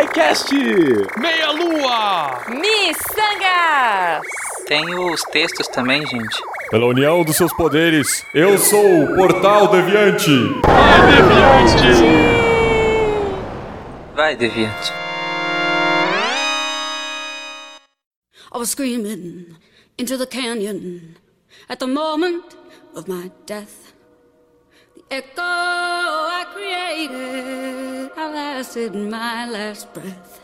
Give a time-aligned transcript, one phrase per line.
[0.00, 0.54] SciCast!
[1.18, 2.40] Meia Lua!
[2.48, 4.26] Miçangas!
[4.66, 6.42] Tem os textos também, gente.
[6.70, 10.30] Pela união dos seus poderes, eu sou o Portal Deviante!
[10.64, 11.88] Vai, Deviante!
[14.14, 14.92] Vai, Deviante.
[18.52, 19.54] I was screaming
[19.98, 21.14] into the canyon
[21.68, 22.56] at the moment
[22.94, 23.92] of my death.
[25.12, 30.38] Echo I created outlasted my last breath.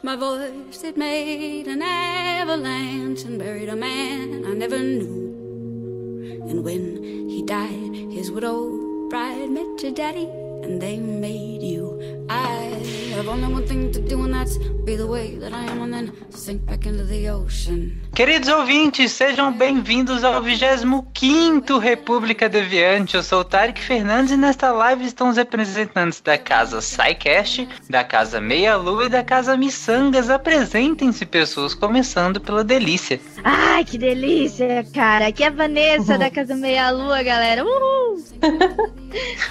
[0.00, 6.46] My voice it made an avalanche and buried a man I never knew.
[6.48, 10.28] And when he died, his widow bride met your daddy,
[10.62, 12.23] and they made you.
[12.28, 12.82] I
[13.14, 15.92] have only one thing to do, and that's be the way that I am, and
[15.92, 18.00] then sink back into the ocean.
[18.14, 23.16] Queridos ouvintes, sejam bem-vindos ao 25º República Deviante.
[23.16, 28.04] Eu sou o Tarek Fernandes e nesta live estão os representantes da Casa SciCast, da
[28.04, 30.30] Casa Meia Lua e da Casa Missangas.
[30.30, 33.20] Apresentem-se, pessoas, começando pela Delícia.
[33.42, 35.26] Ai, que delícia, cara.
[35.26, 37.64] Aqui é a Vanessa da Casa Meia Lua, galera.
[37.64, 38.22] Uhul!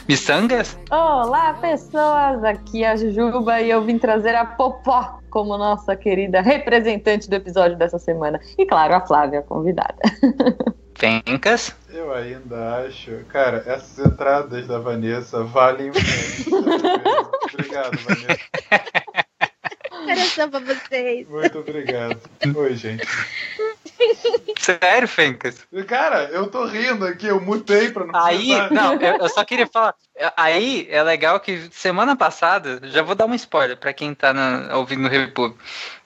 [0.07, 0.77] Missangas?
[0.89, 2.43] Olá, pessoas!
[2.43, 7.35] Aqui é a Jujuba e eu vim trazer a Popó como nossa querida representante do
[7.35, 8.39] episódio dessa semana.
[8.57, 9.95] E claro, a Flávia, convidada.
[10.95, 11.75] Fencas?
[11.89, 13.11] Eu ainda acho.
[13.29, 16.55] Cara, essas entradas da Vanessa valem muito.
[17.53, 18.39] obrigado, Vanessa.
[19.89, 21.27] Coração pra vocês.
[21.27, 22.19] Muito obrigado.
[22.55, 23.07] Oi, gente.
[24.57, 25.65] Sério, Fencas?
[25.87, 28.71] Cara, eu tô rindo aqui, eu mutei pra não Aí, precisar.
[28.71, 29.95] não, eu, eu só queria falar.
[30.37, 34.77] Aí é legal que semana passada, já vou dar um spoiler pra quem tá na-
[34.77, 35.61] ouvindo no República.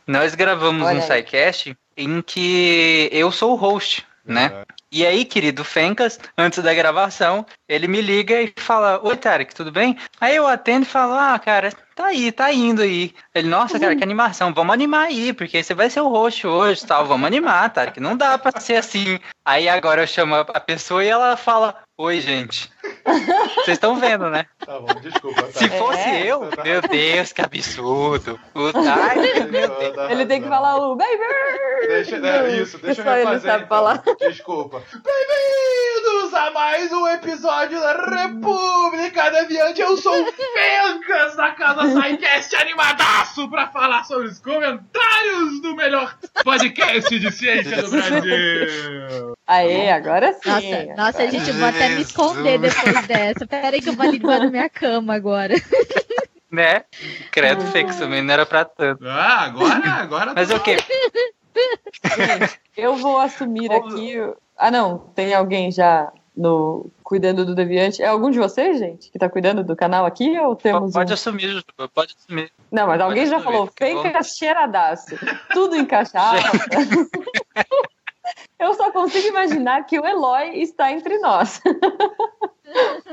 [0.05, 1.01] Nós gravamos Olha um.
[1.01, 4.63] SciCast em que eu sou o host, né?
[4.89, 9.71] E aí, querido Fencas, antes da gravação, ele me liga e fala: Oi, Tarek, tudo
[9.71, 9.97] bem?
[10.19, 13.11] Aí eu atendo e falo: Ah, cara, tá aí, tá indo aí.
[13.33, 16.85] Ele, nossa, cara, que animação, vamos animar aí, porque você vai ser o host hoje
[16.85, 19.19] tal, vamos animar, Tarek, não dá pra ser assim.
[19.43, 22.71] Aí agora eu chamo a pessoa e ela fala: Oi, gente.
[23.07, 24.45] Vocês estão vendo, né?
[24.65, 25.43] Tá bom, desculpa.
[25.43, 25.59] Tá.
[25.59, 26.25] Se fosse É.
[26.25, 28.39] eu, meu Deus, que absurdo.
[28.53, 30.11] O Tarek, meu Deus.
[30.11, 31.11] Ele tem que falar o baby!
[31.87, 33.41] Deixa, é, isso, deixa eu Só ele refazer.
[33.51, 33.67] sabe então.
[33.77, 34.03] falar.
[34.19, 34.81] Desculpa.
[34.91, 39.81] Bem-vindos a mais um episódio da República Deviante.
[39.81, 46.17] Eu sou o Fencas da Casa SciCast animadaço pra falar sobre os comentários do melhor
[46.43, 49.36] podcast de ciência do Brasil.
[49.47, 50.49] Aê, agora sim.
[50.49, 53.47] Nossa, nossa, gente, eu vou até me esconder depois dessa.
[53.47, 55.55] Pera aí que eu vou debaixo da minha cama agora.
[56.51, 56.83] Né?
[57.31, 59.05] Credo, Fencas, também não era pra tanto.
[59.07, 60.33] Ah, agora, agora.
[60.35, 60.77] Mas o quê?
[62.15, 64.15] Gente, eu vou assumir aqui.
[64.57, 68.03] Ah, não, tem alguém já no cuidando do Deviante.
[68.03, 70.37] É algum de vocês, gente, que tá cuidando do canal aqui?
[70.39, 71.13] Ou temos Pode um...
[71.13, 72.51] assumir, Jujuba, pode assumir.
[72.71, 75.15] Não, mas alguém pode já assumir, falou, fencas cheiradaço.
[75.53, 76.41] Tudo encaixado.
[78.59, 81.61] Eu só consigo imaginar que o Eloy está entre nós.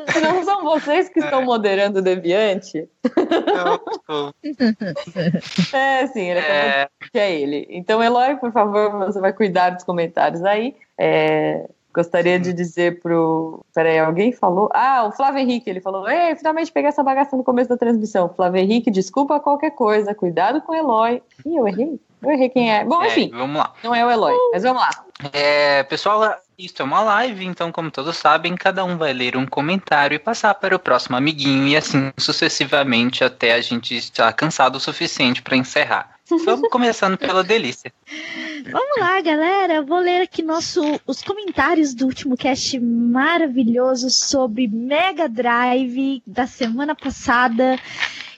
[0.09, 2.89] Se não são vocês que estão moderando o Deviante,
[3.55, 4.35] Não, tipo,
[5.77, 7.67] é sim, ele é, que é ele.
[7.69, 10.75] Então, Eloy, por favor, você vai cuidar dos comentários aí.
[10.97, 13.65] É, gostaria de dizer pro.
[13.73, 14.69] Peraí, alguém falou?
[14.75, 18.29] Ah, o Flávio Henrique, ele falou: Ei, finalmente peguei essa bagaça no começo da transmissão.
[18.35, 21.23] Flávio Henrique, desculpa qualquer coisa, cuidado com o Eloy.
[21.47, 22.01] Ih, eu errei?
[22.21, 22.85] Eu errei quem é.
[22.85, 23.73] Bom, é, enfim, vamos lá.
[23.85, 24.91] não é o Eloy, mas vamos lá.
[25.33, 29.47] É, pessoal, isso é uma live, então, como todos sabem, cada um vai ler um
[29.47, 34.77] comentário e passar para o próximo amiguinho, e assim sucessivamente até a gente estar cansado
[34.77, 36.14] o suficiente para encerrar.
[36.29, 37.93] Vamos começando pela delícia.
[38.71, 39.83] Vamos lá, galera.
[39.83, 46.95] Vou ler aqui nosso, os comentários do último cast maravilhoso sobre Mega Drive da semana
[46.95, 47.79] passada.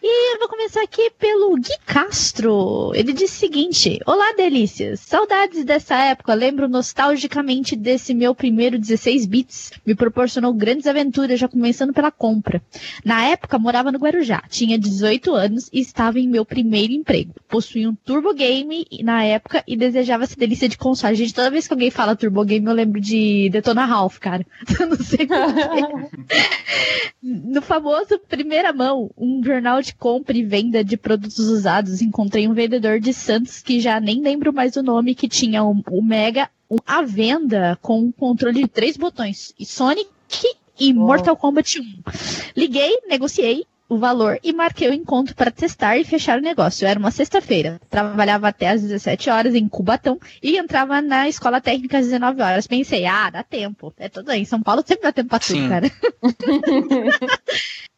[0.08, 2.92] E eu vou começar aqui pelo Gui Castro.
[2.94, 5.00] Ele diz o seguinte: Olá, delícias.
[5.00, 6.32] Saudades dessa época.
[6.32, 9.72] Lembro nostalgicamente desse meu primeiro 16 bits.
[9.84, 12.62] Me proporcionou grandes aventuras, já começando pela compra.
[13.04, 14.44] Na época, morava no Guarujá.
[14.48, 17.34] Tinha 18 anos e estava em meu primeiro emprego.
[17.48, 21.16] Possuía um Turbo Game na época e desejava essa delícia de console.
[21.16, 24.46] Gente, toda vez que alguém fala Turbo Game, eu lembro de Detona Ralph, cara.
[24.78, 26.16] Eu não sei porquê.
[27.22, 32.54] No famoso Primeira Mão, um jornal de compra e venda de produtos usados, encontrei um
[32.54, 36.48] vendedor de Santos que já nem lembro mais o nome, que tinha o, o Mega
[36.86, 39.54] à venda com um controle de três botões.
[39.58, 40.08] E Sonic
[40.78, 40.94] e Oh.
[40.94, 41.84] Mortal Kombat 1.
[42.56, 46.86] Liguei, negociei o valor e marquei o encontro para testar e fechar o negócio.
[46.86, 47.80] Era uma sexta-feira.
[47.88, 52.66] Trabalhava até às 17 horas em Cubatão e entrava na escola técnica às 19 horas.
[52.66, 53.94] Pensei, ah, dá tempo.
[53.96, 54.42] É tudo aí.
[54.42, 55.68] Em São Paulo sempre dá tempo pra tudo, Sim.
[55.68, 55.90] cara.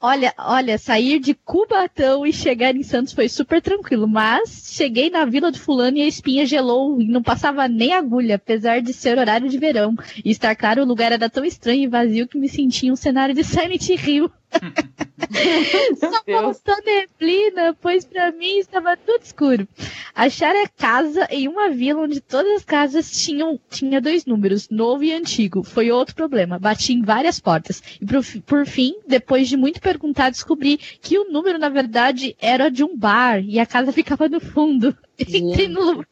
[0.00, 5.24] olha, olha, sair de Cubatão e chegar em Santos foi super tranquilo, mas cheguei na
[5.24, 9.18] Vila do Fulano e a espinha gelou e não passava nem agulha, apesar de ser
[9.18, 9.94] horário de verão.
[10.24, 13.34] E estar claro, o lugar era tão estranho e vazio que me sentia um cenário
[13.34, 14.30] de Silent Hill.
[15.98, 19.68] Só faltou neblina, pois pra mim estava tudo escuro.
[20.14, 25.04] Achar a casa em uma vila onde todas as casas tinham tinha dois números, novo
[25.04, 25.62] e antigo.
[25.62, 26.58] Foi outro problema.
[26.58, 27.82] Bati em várias portas.
[28.00, 32.70] E por, por fim, depois de muito perguntar, descobri que o número, na verdade, era
[32.70, 34.96] de um bar e a casa ficava no fundo.
[35.18, 36.04] Entrei no,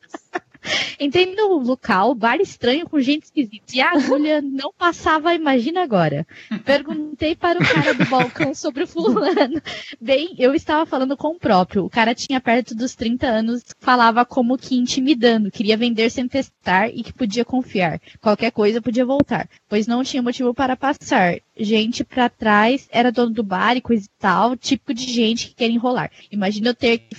[0.98, 3.64] Entrei no local, bar estranho com gente esquisita.
[3.74, 6.26] E a agulha não passava, imagina agora.
[6.64, 9.60] Perguntei para o cara do balcão sobre o fulano.
[10.00, 11.84] Bem, eu estava falando com o próprio.
[11.84, 16.88] O cara tinha perto dos 30 anos, falava como que intimidando, queria vender sem testar
[16.88, 18.00] e que podia confiar.
[18.20, 21.36] Qualquer coisa podia voltar, pois não tinha motivo para passar.
[21.56, 25.54] Gente pra trás era dono do bar e coisa e tal, típico de gente que
[25.54, 26.10] quer enrolar.
[26.30, 27.14] Imagina eu ter que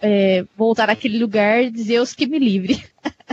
[0.00, 2.82] é, voltar àquele lugar, Deus que me livre.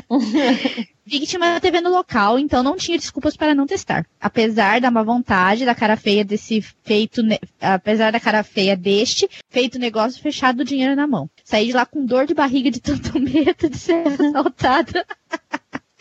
[1.35, 4.05] Uma TV no local, então não tinha desculpas para não testar.
[4.21, 7.21] Apesar da má vontade, da cara feia desse feito,
[7.59, 11.29] apesar da cara feia deste, feito negócio fechado, dinheiro na mão.
[11.43, 15.05] Saí de lá com dor de barriga de tanto medo de ser assaltada.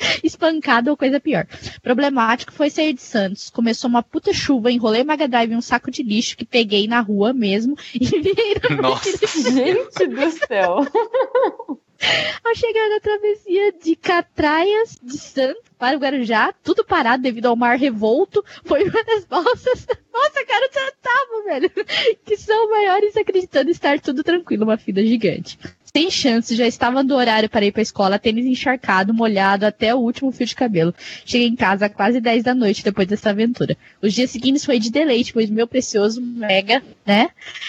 [0.23, 1.47] Espancada ou coisa pior.
[1.83, 3.51] Problemático foi sair de Santos.
[3.51, 7.01] Começou uma puta chuva, enrolei Mega Drive em um saco de lixo que peguei na
[7.01, 9.27] rua mesmo e virei na Nossa.
[9.51, 10.87] Gente do céu.
[12.45, 17.55] Ao chegar na travessia de Catraias de Santos para o Guarujá, tudo parado devido ao
[17.55, 19.87] mar revolto, foi uma das balsas.
[20.13, 21.71] Nossa, cara, eu tava, velho.
[22.25, 25.57] Que são maiores acreditando estar tudo tranquilo, uma fila gigante.
[25.95, 29.95] Sem chance, já estava no horário para ir para a escola, tênis encharcado, molhado até
[29.95, 30.95] o último fio de cabelo.
[31.27, 33.77] Cheguei em casa quase 10 da noite depois dessa aventura.
[34.01, 37.29] Os dias seguintes foi de deleite, pois meu precioso Mega, né?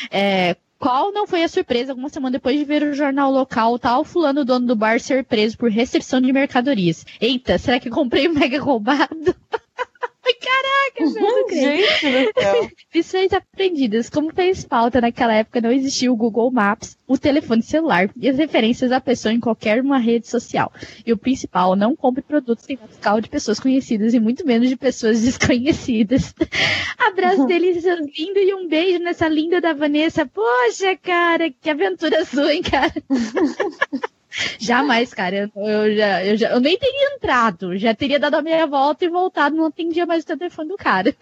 [0.09, 3.79] É, qual não foi a surpresa alguma semana depois de ver o jornal local, o
[3.79, 7.05] tal fulano dono do bar ser preso por recepção de mercadorias.
[7.19, 9.35] Eita, será que comprei o mega roubado?
[10.23, 11.87] Caraca, velho, não creio.
[11.87, 12.71] Gente do céu.
[12.93, 14.09] Lições aprendidas.
[14.09, 18.37] Como fez falta naquela época, não existia o Google Maps, o telefone celular e as
[18.37, 20.71] referências da pessoa em qualquer uma rede social.
[21.05, 24.75] E o principal, não compre produtos sem fiscal de pessoas conhecidas e muito menos de
[24.75, 26.33] pessoas desconhecidas.
[26.97, 30.25] Abraço delícias lindo e um beijo nessa linda da Vanessa.
[30.25, 32.93] Poxa, cara, que aventura sua, hein, cara?
[34.59, 35.51] Jamais, cara.
[35.55, 37.77] Eu, eu já, eu já, eu nem teria entrado.
[37.77, 39.55] Já teria dado a meia volta e voltado.
[39.55, 41.15] Não atendia mais o telefone do cara.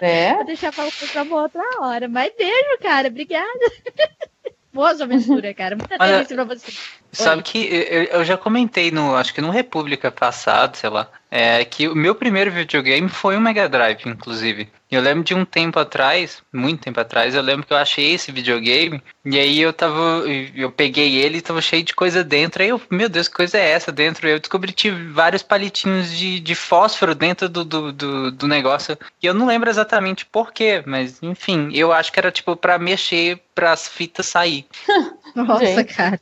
[0.00, 0.34] Né?
[0.36, 2.08] Vou deixar pra pra uma outra hora.
[2.08, 3.08] Mas beijo, cara.
[3.08, 3.72] Obrigada.
[4.72, 5.76] Boa sua aventura, cara.
[5.76, 6.72] Muita delícia pra você.
[7.12, 11.62] Sabe que eu, eu já comentei no, acho que no República passado, sei lá, é
[11.62, 14.68] que o meu primeiro videogame foi um Mega Drive, inclusive.
[14.90, 18.32] Eu lembro de um tempo atrás, muito tempo atrás, eu lembro que eu achei esse
[18.32, 20.24] videogame e aí eu tava,
[20.54, 22.62] eu peguei ele e tava cheio de coisa dentro.
[22.62, 24.26] Aí eu, meu Deus, que coisa é essa dentro?
[24.26, 28.98] Eu descobri que tinha vários palitinhos de, de fósforo dentro do, do, do, do negócio
[29.22, 33.38] e eu não lembro exatamente porquê, mas enfim, eu acho que era tipo pra mexer
[33.54, 34.66] pras fitas sair.
[35.34, 35.94] Nossa, Gente.
[35.94, 36.20] cara.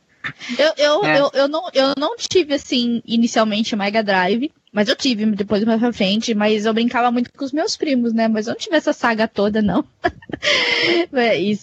[0.57, 1.19] Eu, eu, É.
[1.19, 5.63] eu, eu, não, eu não tive, assim, inicialmente o Mega Drive, mas eu tive depois
[5.63, 8.27] mais pra frente, mas eu brincava muito com os meus primos, né?
[8.27, 9.83] Mas eu não tive essa saga toda, não.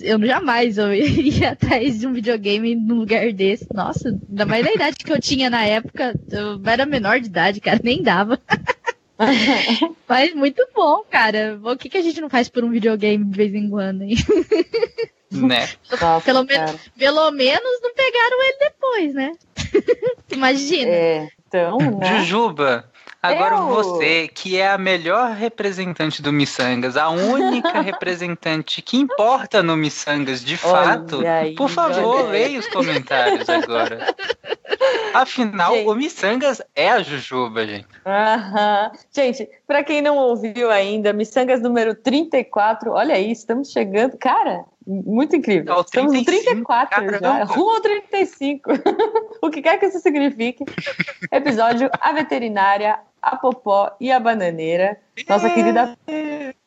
[0.03, 3.67] Eu jamais eu ia atrás de um videogame num lugar desse.
[3.75, 7.61] Nossa, ainda mais na idade que eu tinha na época, eu era menor de idade,
[7.61, 8.39] cara, nem dava.
[10.09, 11.59] Mas muito bom, cara.
[11.63, 14.15] O que, que a gente não faz por um videogame de vez em quando, hein?
[15.31, 15.69] Né?
[15.91, 16.81] Nossa, Pelo menos-.
[16.97, 19.33] Pelo menos não pegaram ele depois, né?
[20.33, 20.91] Imagina.
[20.91, 22.19] É, então, né?
[22.19, 22.91] Jujuba,
[23.23, 23.67] agora Eu?
[23.67, 30.45] você, que é a melhor representante do Missangas, a única representante que importa no Missangas
[30.45, 34.15] de fato, aí, por favor, olha leia os comentários agora.
[35.15, 35.89] Afinal, Gente.
[35.89, 37.89] o Missangas é a Jujuba, gente.
[38.05, 38.93] Aham.
[39.13, 44.17] Gente, pra quem não ouviu ainda, Missangas número 34, olha aí, estamos chegando.
[44.19, 45.81] Cara, muito incrível.
[45.81, 47.21] Estamos no 35, 34 já.
[47.21, 47.45] caramba.
[47.45, 48.71] Rumo ao 35.
[49.43, 50.65] o que quer que isso signifique.
[51.31, 54.99] Episódio A Veterinária, a Popó e a Bananeira.
[55.29, 55.97] Nossa querida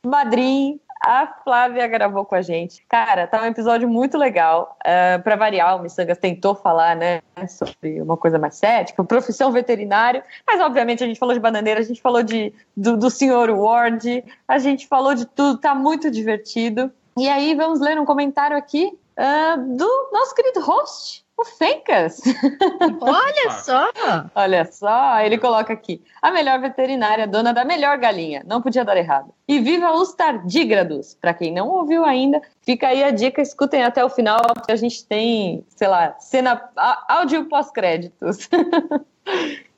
[0.06, 2.86] madrinha, a Flávia gravou com a gente.
[2.88, 4.78] Cara, tá um episódio muito legal.
[4.86, 10.22] Uh, para variar, o Missangas tentou falar, né, sobre uma coisa mais cética, profissão veterinário,
[10.46, 14.24] mas obviamente a gente falou de bananeira, a gente falou de, do, do senhor Ward,
[14.48, 16.92] a gente falou de tudo, tá muito divertido.
[17.18, 22.22] E aí vamos ler um comentário aqui ah, do nosso querido host, o Fencas.
[23.02, 23.90] Olha só!
[24.34, 28.44] Olha só, ele coloca aqui: a melhor veterinária, dona da melhor galinha.
[28.46, 29.34] Não podia dar errado.
[29.48, 31.14] E viva os tardígrados!
[31.20, 34.76] Para quem não ouviu ainda, fica aí a dica, escutem até o final, porque a
[34.78, 36.70] gente tem, sei lá, cena
[37.08, 38.50] áudio pós-créditos.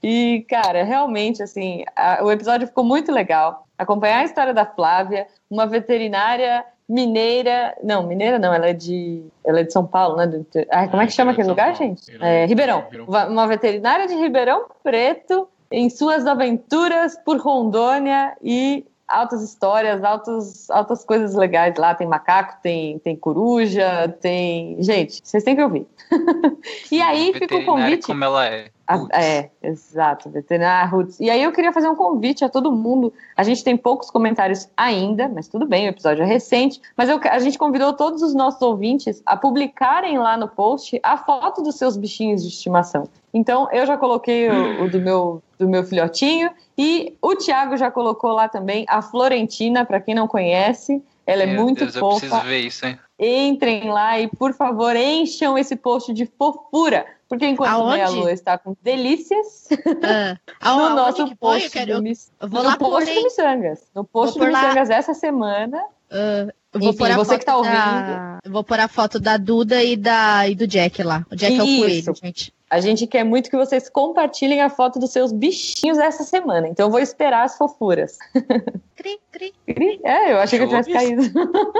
[0.01, 3.67] E, cara, realmente, assim, a- o episódio ficou muito legal.
[3.77, 7.75] Acompanhar a história da Flávia, uma veterinária mineira.
[7.83, 9.23] Não, mineira não, ela é de.
[9.43, 10.29] Ela é de São Paulo, né?
[10.71, 11.77] Ai, como é que chama aquele São lugar, Paulo.
[11.77, 12.11] gente?
[12.11, 12.27] Ribeirão.
[12.27, 13.29] É, Ribeirão.
[13.29, 21.03] Uma veterinária de Ribeirão Preto em suas aventuras por Rondônia e altas histórias, altas, altas
[21.05, 21.93] coisas legais lá.
[21.93, 24.77] Tem macaco, tem, tem coruja, tem.
[24.81, 25.87] Gente, vocês têm que ouvir.
[26.91, 28.05] e aí fica o convite.
[28.07, 28.69] como ela é.
[28.85, 31.17] A- é, exato, veterinária Roots.
[31.19, 33.13] E aí eu queria fazer um convite a todo mundo.
[33.35, 36.81] A gente tem poucos comentários ainda, mas tudo bem, o episódio é recente.
[36.97, 41.15] Mas eu- a gente convidou todos os nossos ouvintes a publicarem lá no post a
[41.17, 43.07] foto dos seus bichinhos de estimação.
[43.33, 47.89] Então eu já coloquei o, o do, meu, do meu filhotinho e o Thiago já
[47.89, 51.01] colocou lá também a Florentina, para quem não conhece.
[51.25, 52.19] Ela é Meu muito Deus, eu fofa.
[52.19, 52.99] preciso ver isso, hein?
[53.17, 57.05] Entrem lá e, por favor, encham esse post de fofura.
[57.29, 57.93] Porque enquanto Aonde?
[57.93, 59.69] Meia Lua está com delícias,
[60.03, 61.35] Ah, no aonde nosso põe?
[61.37, 63.23] post Eu quero- do eu- eu vou no lá pôr, post do?
[63.23, 63.79] Missangas.
[63.95, 64.61] No post do lá.
[64.63, 65.81] Missangas essa semana.
[66.11, 68.39] Eu vou Enfim, pôr a você foto que tá da...
[68.43, 70.47] Eu vou pôr a foto da Duda e, da...
[70.47, 71.25] e do Jack lá.
[71.31, 71.81] O Jack é o Isso.
[72.05, 72.53] coelho, gente.
[72.73, 76.67] A gente quer muito que vocês compartilhem a foto dos seus bichinhos essa semana.
[76.67, 78.17] Então eu vou esperar as fofuras.
[78.97, 79.19] Cri,
[79.67, 79.99] cri.
[80.03, 81.21] É, eu achei que eu tivesse caído.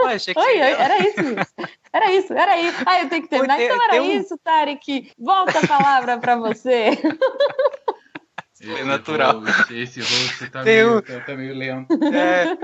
[0.06, 1.20] Ué, achei que Oi, oi, era- isso.
[1.92, 2.78] Era isso, era isso.
[2.86, 3.58] Ah, eu tenho que terminar.
[3.58, 5.12] Tem- Então era um- isso, Tarek.
[5.18, 6.90] Volta a palavra pra você.
[8.62, 9.42] Esse natural.
[9.72, 11.94] esse host tá meio, o- tá, tá meio lento.
[12.14, 12.58] É.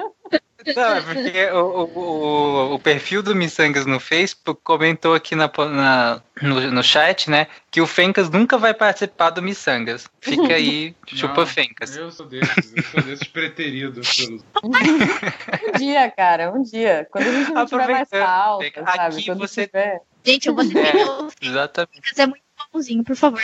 [0.75, 1.59] Não, é porque o,
[1.95, 7.47] o, o, perfil do Missangas no Facebook comentou aqui na, na- no, no chat, né,
[7.71, 10.09] que o Fencas nunca vai participar do Missangas.
[10.19, 11.95] Fica aí, chupa Não, Fencas.
[11.95, 14.07] Eu sou desses, eu sou desses preteridos.
[14.63, 17.07] Um dia, cara, um dia.
[17.11, 19.25] Quando a gente não tiver mais falta, aqui sabe?
[19.25, 20.01] Quando você- tiver...
[20.23, 20.93] Gente, eu vou ter É.
[21.41, 22.01] Exatamente.
[22.01, 23.41] Fencas é muito bonzinho, por favor.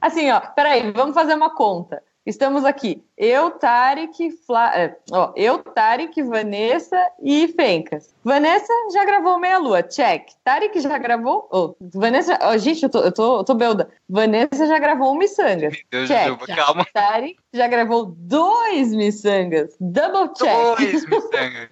[0.00, 2.02] Assim, ó, peraí, vamos fazer uma conta.
[2.26, 4.74] Estamos aqui, eu, Tarek, Fla...
[4.74, 8.14] é, ó, eu, Tarek, Vanessa e Fencas.
[8.24, 10.30] Vanessa já gravou Meia Lua, check.
[10.42, 11.46] Tarek já gravou.
[11.52, 13.90] Oh, Vanessa, ó, gente, eu tô, eu, tô, eu tô belda.
[14.08, 15.76] Vanessa já gravou um Missangas.
[15.90, 16.28] Deus, Check.
[16.28, 16.86] Juba, calma.
[16.94, 19.76] Tarek já gravou dois Missangas.
[19.78, 20.78] Double check.
[20.78, 21.68] Dois Missangas.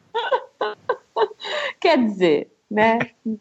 [1.80, 2.98] Quer dizer, né?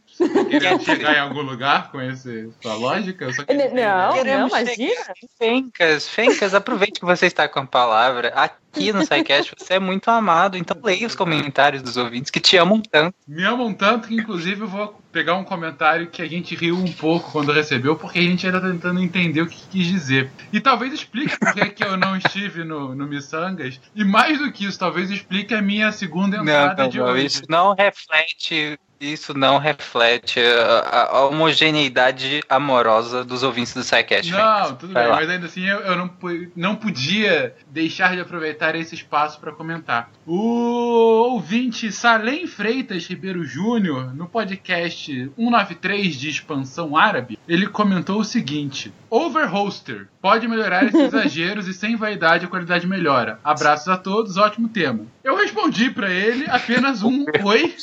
[0.50, 3.27] Querendo chegar em algum lugar com esse, sua lógica?
[3.27, 5.13] Não, não, Queremos imagina.
[5.38, 8.30] Fencas, Fencas, aproveite que você está com a palavra.
[8.30, 12.58] Aqui no SciCast você é muito amado, então leia os comentários dos ouvintes que te
[12.58, 13.15] amam tanto.
[13.27, 16.91] Me amam tanto que, inclusive, eu vou pegar um comentário que a gente riu um
[16.91, 20.32] pouco quando recebeu, porque a gente ainda tá tentando entender o que quis dizer.
[20.53, 23.80] E talvez explique por que que eu não estive no, no Missangas.
[23.94, 27.06] E mais do que isso, talvez explique a minha segunda Não, entrada não, de não,
[27.08, 27.25] hoje.
[27.25, 28.80] isso não reflete.
[29.00, 34.31] Isso não reflete a, a homogeneidade amorosa dos ouvintes do SciCast.
[34.31, 34.77] Não, Fencas.
[34.79, 35.17] tudo Vai bem, lá.
[35.20, 36.10] mas ainda assim eu, eu não,
[36.55, 40.10] não podia deixar de aproveitar esse espaço para comentar.
[40.25, 48.25] O ouvinte Salem Freitas Ribeiro Júnior, no podcast 193 de expansão árabe, ele comentou o
[48.25, 53.39] seguinte: Overhoster pode melhorar esses exageros e sem vaidade a qualidade melhora.
[53.44, 55.06] Abraços a todos, ótimo tema.
[55.22, 57.75] Eu respondi para ele apenas um oi,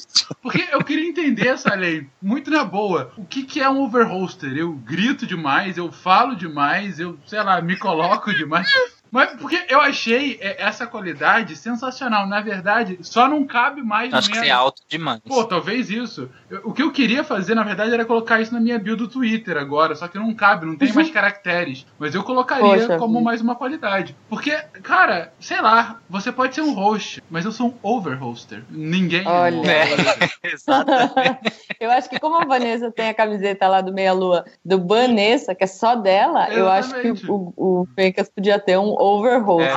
[0.43, 3.13] porque eu queria entender essa lei, muito na boa.
[3.19, 4.57] O que, que é um overhoster?
[4.57, 8.67] Eu grito demais, eu falo demais, eu, sei lá, me coloco demais.
[9.11, 12.27] Mas porque eu achei é, essa qualidade sensacional.
[12.27, 15.21] Na verdade, só não cabe mais Acho no que é alto demais.
[15.27, 16.29] Pô, talvez isso.
[16.51, 19.09] Eu- o que eu queria fazer, na verdade, era colocar isso na minha bio do
[19.09, 21.87] Twitter agora, só que não cabe, não tem mais caracteres.
[21.99, 24.15] Mas eu colocaria Poxa como mais uma qualidade.
[24.29, 24.51] Porque,
[24.83, 28.63] cara, sei lá, você pode ser um host, mas eu sou um overhoster.
[28.71, 29.59] Ninguém é um Olha.
[29.59, 30.31] overhoster.
[30.45, 31.53] Exatamente.
[31.81, 35.55] Eu acho que como a Vanessa tem a camiseta lá do Meia Lua do Vanessa,
[35.55, 37.31] que é só dela, eu acho que Exatamente.
[37.31, 38.98] o, o Fencas podia ter um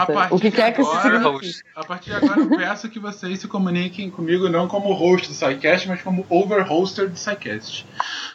[0.02, 1.62] A partir o que quer que isso agora- signifique.
[1.76, 5.34] A partir de agora eu peço que vocês se comuniquem comigo não como host do
[5.34, 7.86] SciCast, mas como overhoster do SciCast.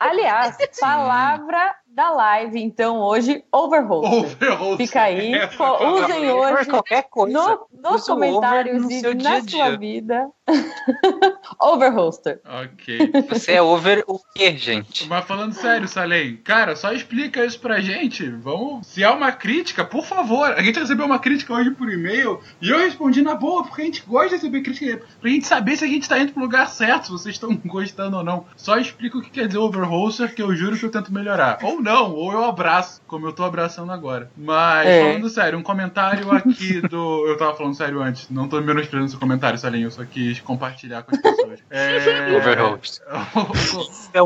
[0.01, 4.13] Aliás, palavra da live, então, hoje, overholster.
[4.53, 4.87] Overhoster.
[4.87, 5.89] Fica aí, palavra.
[6.05, 7.39] usem hoje qualquer coisa.
[7.39, 9.79] no, nos Usa comentários no e na dia a sua dia.
[9.79, 10.29] vida.
[11.61, 12.41] Overholster.
[12.45, 13.11] Ok.
[13.29, 15.07] Você é over o quê, gente?
[15.09, 18.29] Mas falando sério, Salem, cara, só explica isso pra gente.
[18.29, 18.87] Vamos.
[18.87, 20.51] Se é uma crítica, por favor.
[20.53, 23.85] A gente recebeu uma crítica hoje por e-mail e eu respondi na boa, porque a
[23.85, 26.69] gente gosta de receber crítica pra gente saber se a gente tá indo pro lugar
[26.69, 28.47] certo, se vocês estão gostando ou não.
[28.57, 31.59] Só explica o que quer dizer overholster, que eu juro que eu tento melhorar.
[31.63, 34.31] Ou não, ou eu abraço, como eu tô abraçando agora.
[34.37, 35.01] Mas, É.
[35.07, 37.27] falando sério, um comentário aqui do.
[37.27, 41.03] Eu tava falando sério antes, não tô menosprezando seu comentário, Salem, eu só quis compartilhar
[41.03, 41.36] com as pessoas.
[41.71, 42.37] É...
[42.37, 43.01] Overhost.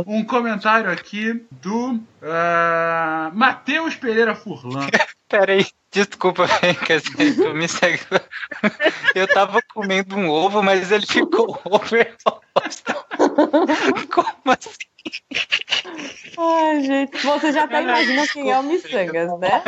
[0.07, 4.87] um comentário aqui do ah, Matheus Pereira Furlan.
[5.29, 6.45] Pera aí, desculpa,
[7.38, 8.00] eu me segue.
[9.14, 12.97] Eu tava comendo um ovo, mas ele ficou overholster.
[14.11, 14.90] Como assim?
[16.37, 17.17] Ai, gente.
[17.19, 19.62] Você já até imagina quem é o Missangas, né?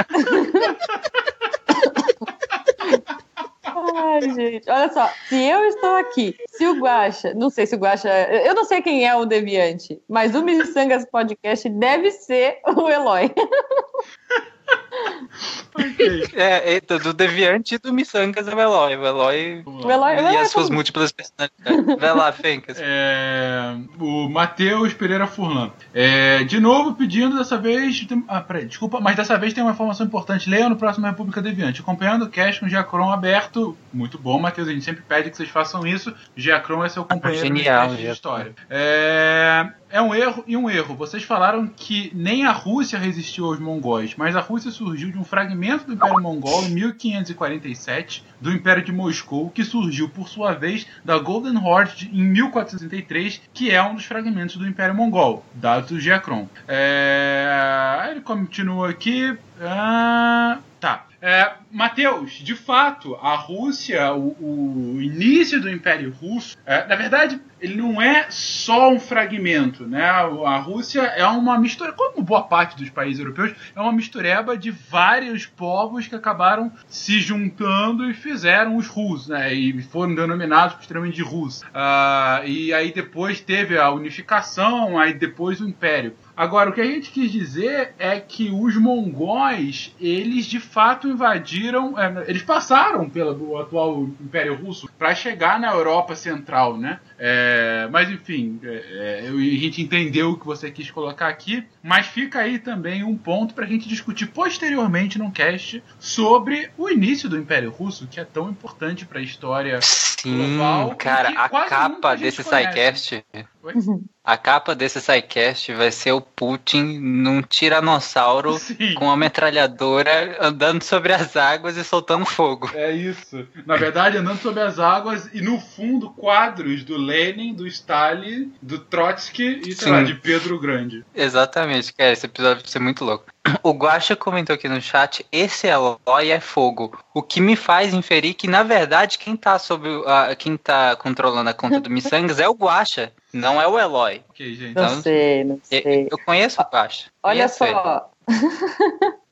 [3.76, 4.70] Ai, gente.
[4.70, 8.54] Olha só, se eu estou aqui, se o Guaxa, não sei se o Guaxa, eu
[8.54, 13.30] não sei quem é o Deviante, mas o Missangas Podcast deve ser o Eloy.
[16.34, 18.96] É, é do Deviante e do Missangas é o Eloy.
[18.96, 22.00] O Eloy O Eloy, e Eloy as suas é múltiplas personalidades.
[22.00, 22.76] Vai lá, Fencas.
[22.80, 25.70] É, o Matheus Pereira Furlan.
[25.94, 28.04] É, de novo pedindo dessa vez.
[28.06, 30.48] tem- Ah, peraí, desculpa, mas dessa vez tem uma informação importante.
[30.50, 31.80] Leia no próximo República Deviante.
[31.80, 33.76] Acompanhando o cast com o Giacron aberto.
[33.92, 34.68] Muito bom, Matheus.
[34.68, 36.12] A gente sempre pede que vocês façam isso.
[36.36, 38.54] Giacron é seu companheiro Genial, de história.
[38.68, 40.94] É, é um erro e um erro.
[40.94, 45.24] Vocês falaram que nem a Rússia resistiu aos mongóis, mas a Rússia surgiu de um
[45.24, 50.86] fragmento do Império Mongol em 1547, do Império de Moscou, que surgiu por sua vez
[51.04, 56.00] da Golden Horde em 1463, que é um dos fragmentos do Império Mongol, dados do
[56.00, 56.48] Giacron.
[56.66, 58.08] É...
[58.10, 59.36] Ele continua aqui.
[59.60, 61.06] Ah, Tá.
[61.20, 67.40] É, Mateus, de fato, a Rússia, o, o início do Império Russo, é, na verdade,
[67.62, 70.04] ele não é só um fragmento, né?
[70.04, 74.70] A Rússia é uma mistura, como boa parte dos países europeus, é uma mistureba de
[74.70, 79.54] vários povos que acabaram se juntando e fizeram os russos, né?
[79.54, 81.62] E foram denominados posteriormente de russos.
[81.72, 86.14] Ah, e aí depois teve a unificação, aí depois o Império.
[86.36, 91.98] Agora, o que a gente quis dizer é que os mongóis, eles de fato invadiram,
[91.98, 96.98] é, eles passaram pelo atual Império Russo para chegar na Europa Central, né?
[97.24, 102.08] É, mas enfim, é, é, a gente entendeu o que você quis colocar aqui, mas
[102.08, 107.28] fica aí também um ponto para a gente discutir posteriormente num cast sobre o início
[107.28, 109.78] do Império Russo, que é tão importante para a história
[110.22, 112.42] Sim, global, cara, a capa desse.
[112.42, 113.24] SciCast.
[113.62, 113.74] Oi?
[114.24, 118.94] A capa desse SciCast vai ser o Putin num tiranossauro Sim.
[118.94, 122.70] com uma metralhadora andando sobre as águas e soltando fogo.
[122.72, 123.44] É isso.
[123.66, 128.78] Na verdade, andando sobre as águas e no fundo quadros do Lenin, do Stalin, do
[128.78, 129.90] Trotsky e sei Sim.
[129.90, 131.04] lá, de Pedro Grande.
[131.12, 133.24] Exatamente, cara, esse episódio vai ser muito louco.
[133.64, 136.96] O Guaxa comentou aqui no chat, esse Eloy é fogo.
[137.12, 140.94] O que me faz inferir que, na verdade, quem tá sobre o- a, quem tá
[140.96, 144.22] controlando a conta do Missangas é o Guaxa, não é o Eloy.
[144.30, 144.74] Ok, gente.
[144.74, 146.08] Não Então, sei, não Eu, sei.
[146.10, 147.10] eu conheço o Guaxa.
[147.22, 148.10] Olha só.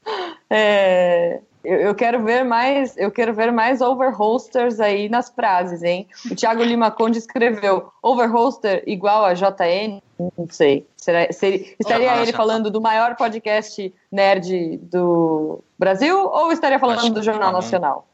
[0.49, 6.09] É, eu, eu quero ver mais, eu quero ver mais overholsters aí nas frases, hein?
[6.31, 10.03] O Thiago Lima Conde escreveu overholster igual a JN?
[10.37, 10.87] Não sei.
[10.97, 17.11] Será, seria- estaria ele falando do maior podcast nerd do Brasil ou estaria falando Acho
[17.15, 17.61] do Jornal não.
[17.61, 18.07] Nacional?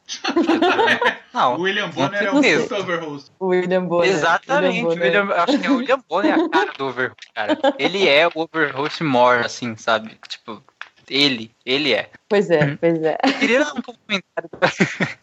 [1.35, 3.31] Não, William Bonner é o puto overhost.
[3.40, 4.09] O William Bonner.
[4.11, 5.21] Exatamente, William o Bonner.
[5.23, 7.59] William, acho que o William Bonner é a cara do Overhost, cara.
[7.79, 10.16] Ele é o Overhost more, assim, sabe?
[10.29, 10.62] Tipo,
[11.11, 12.09] ele, ele é.
[12.29, 13.19] Pois é, pois é.
[13.25, 14.51] Eu queria dar um comentário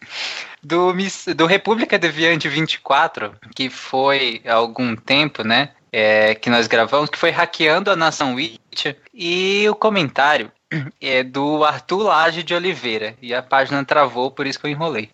[0.62, 5.70] do, Miss- do República Deviante 24, que foi há algum tempo, né?
[5.96, 8.96] É, que nós gravamos, que foi hackeando a Nação Witch.
[9.14, 10.50] E o comentário
[11.00, 13.14] é do Arthur Lage de Oliveira.
[13.22, 15.08] E a página travou, por isso que eu enrolei.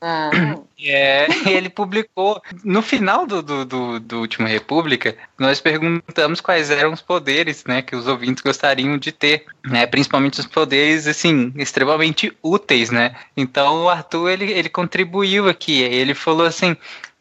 [0.00, 0.30] Ah,
[0.86, 6.92] É, ele publicou no final do, do, do, do último República, nós perguntamos quais eram
[6.92, 12.36] os poderes, né, que os ouvintes gostariam de ter, né, principalmente os poderes assim extremamente
[12.42, 13.14] úteis, né.
[13.34, 16.76] Então o Arthur ele, ele contribuiu aqui, ele falou assim.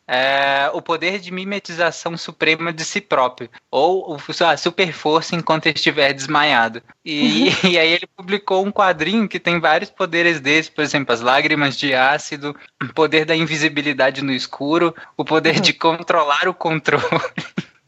[0.07, 6.13] É, o poder de mimetização suprema de si próprio, ou a super força enquanto estiver
[6.13, 6.81] desmaiado.
[7.05, 11.21] E, e aí ele publicou um quadrinho que tem vários poderes desses, por exemplo, as
[11.21, 17.03] lágrimas de ácido, o poder da invisibilidade no escuro, o poder de controlar o controle.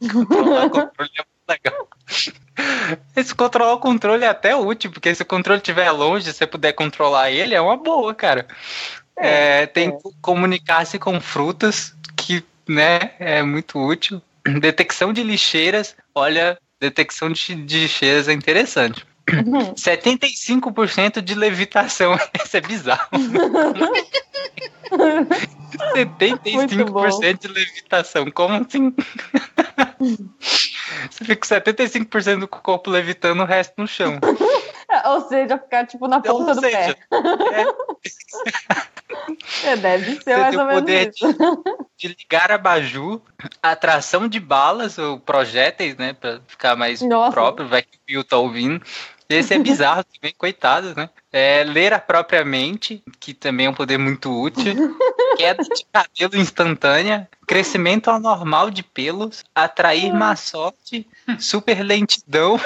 [0.12, 1.88] controlar o controle é muito legal.
[3.14, 6.46] Esse controlar o controle é até útil, porque se o controle estiver longe, se você
[6.46, 8.46] puder controlar ele, é uma boa, cara.
[9.18, 9.92] É, tem é.
[9.92, 11.95] co- comunicar-se com frutas
[12.26, 13.12] que né?
[13.18, 14.20] É muito útil.
[14.60, 15.96] Detecção de lixeiras.
[16.14, 19.06] Olha, detecção de, de lixeiras é interessante.
[19.26, 22.16] 75% de levitação.
[22.44, 23.08] Isso é bizarro.
[25.94, 28.30] 75% de levitação.
[28.30, 28.94] Como assim?
[31.10, 34.18] Você fica com 75% do corpo levitando, o resto no chão.
[35.06, 37.20] Ou seja, ficar tipo na ponta Ou do seja, pé.
[37.52, 37.66] É,
[39.80, 41.36] deve ser mais ou o menos poder isso.
[41.96, 43.20] de ligar abajur,
[43.62, 46.12] atração de balas ou projéteis, né?
[46.12, 47.32] Pra ficar mais Nossa.
[47.32, 48.82] próprio, vai que o Pio tá ouvindo.
[49.28, 51.10] Esse é bizarro também, coitado, né?
[51.32, 54.74] É, ler a própria mente, que também é um poder muito útil.
[55.36, 61.06] Queda de cabelo instantânea, crescimento anormal de pelos, atrair má sorte,
[61.38, 62.58] super lentidão,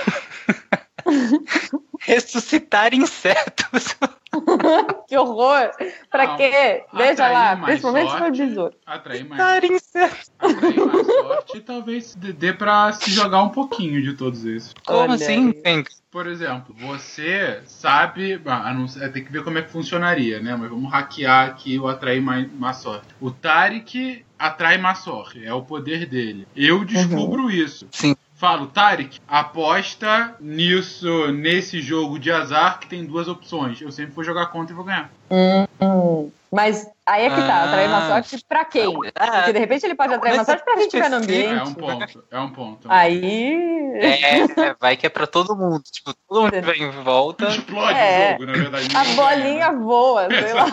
[1.98, 3.96] ressuscitar insetos.
[5.08, 5.70] Que horror!
[6.10, 6.84] Pra Não, quê?
[6.92, 8.38] Atrair lá, mais principalmente se for sorte.
[8.46, 8.74] besouro.
[8.86, 14.44] Atrair mais, atrair mais sorte e talvez dê- pra se jogar um pouquinho de todos
[14.44, 14.72] esses.
[14.86, 15.84] Como Olha assim, aí.
[16.10, 18.40] Por exemplo, você sabe.
[18.46, 20.56] ah, não sei, tem que ver como é que funcionaria, né?
[20.56, 23.06] Mas vamos hackear aqui o atrair mais, má sorte.
[23.20, 26.46] O Tarek atrai má sorte, é o poder dele.
[26.56, 27.86] Eu descubro isso.
[27.90, 28.16] Sim.
[28.40, 33.82] Falo, Tarek, aposta nisso, nesse jogo de azar que tem duas opções.
[33.82, 35.10] Eu sempre vou jogar contra e vou ganhar.
[35.30, 37.64] Hum, Mas aí é que tá, Ah.
[37.64, 38.96] atrair uma sorte pra quem?
[39.14, 41.58] Ah, Porque de repente ele pode atrair uma sorte pra quem estiver no específico, É
[41.58, 41.68] ambiente.
[41.68, 42.88] um ponto, é um ponto.
[42.90, 43.54] Aí.
[43.96, 45.82] É, é, vai que é pra todo mundo.
[45.92, 47.44] Tipo, todo mundo que vem em volta.
[47.44, 48.28] Explode É.
[48.28, 48.88] o jogo, na verdade.
[48.96, 50.48] A bolinha voa, ganha, né?
[50.48, 50.66] sei lá.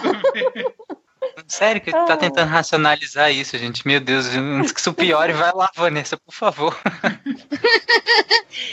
[1.47, 3.85] Sério que tá tentando racionalizar isso, gente.
[3.87, 6.77] Meu Deus, antes que isso piore, vai lá, Vanessa, por favor.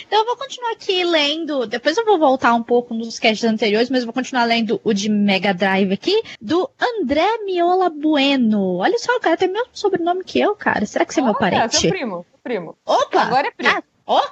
[0.06, 1.66] Então eu vou continuar aqui lendo.
[1.66, 4.94] Depois eu vou voltar um pouco nos casts anteriores, mas eu vou continuar lendo o
[4.94, 8.76] de Mega Drive aqui, do André Miola Bueno.
[8.78, 10.86] Olha só, o cara tem o mesmo sobrenome que eu, cara.
[10.86, 11.76] Será que você é meu Olha, parente?
[11.76, 12.78] Seu primo, seu primo.
[12.86, 13.22] Opa!
[13.22, 13.72] Agora é primo.
[13.76, 14.22] Ah, ó!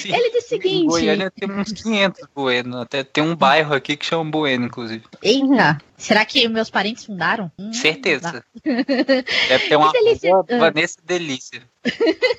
[0.00, 0.14] Sim.
[0.14, 0.86] Ele disse o Em seguinte.
[0.86, 2.78] Goiânia tem uns 500 Bueno.
[2.80, 5.04] Até tem um bairro aqui que chama Bueno, inclusive.
[5.22, 7.50] Eita, será que meus parentes fundaram?
[7.58, 8.44] Hum, Certeza.
[8.64, 10.32] Deve ter uma delícia.
[10.36, 10.58] Ah.
[10.58, 11.62] Vanessa Delícia.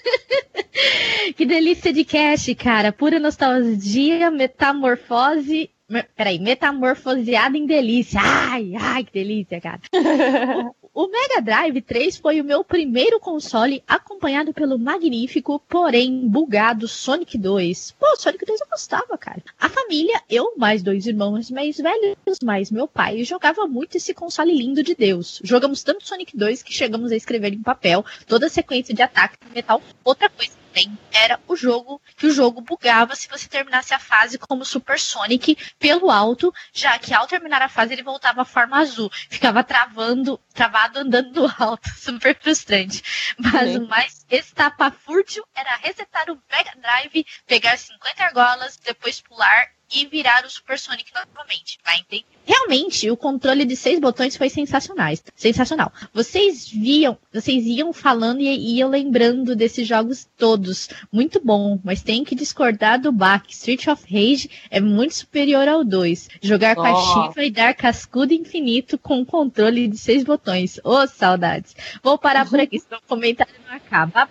[1.36, 2.92] Que delícia de cast, cara.
[2.94, 5.70] Pura nostalgia, metamorfose.
[5.90, 8.20] me- Peraí, metamorfoseada em delícia.
[8.24, 9.80] Ai, ai, que delícia, cara.
[10.94, 17.38] O, Mega Drive 3 foi o meu primeiro console, acompanhado pelo magnífico, porém bugado Sonic
[17.38, 17.96] 2.
[18.00, 19.42] Pô, Sonic 2 eu gostava, cara.
[19.60, 24.52] A família, eu mais dois irmãos mais velhos, mais meu pai, jogava muito esse console
[24.52, 25.40] lindo de Deus.
[25.44, 29.38] Jogamos tanto Sonic 2 que chegamos a escrever em papel toda a sequência de ataque
[29.46, 29.82] de metal.
[30.04, 34.38] Outra coisa também era o jogo que o jogo bugava se você terminasse a fase
[34.38, 38.78] como Super Sonic pelo alto, já que ao terminar a fase ele voltava à forma
[38.78, 43.02] azul, ficava travando, travado andando no alto, super frustrante.
[43.38, 43.78] Mas Sim.
[43.80, 50.46] o mais estapafúrdio era resetar o Mega Drive, pegar 50 argolas, depois pular e virar
[50.46, 51.80] o Super Sonic novamente.
[51.84, 52.26] Vai entender?
[52.46, 55.14] Realmente, o controle de seis botões foi sensacional.
[55.36, 55.92] Sensacional.
[56.14, 60.90] Vocês viam, vocês iam falando e iam lembrando desses jogos todos.
[61.12, 63.44] Muito bom, mas tem que discordar do Bach.
[63.50, 66.30] Street of Rage é muito superior ao 2.
[66.42, 67.28] Jogar com a Oh.
[67.28, 70.80] Shiva e dar cascudo infinito com controle de seis botões.
[70.84, 71.76] Ô, saudades.
[72.04, 74.28] Vou parar por aqui, senão o comentário não acaba.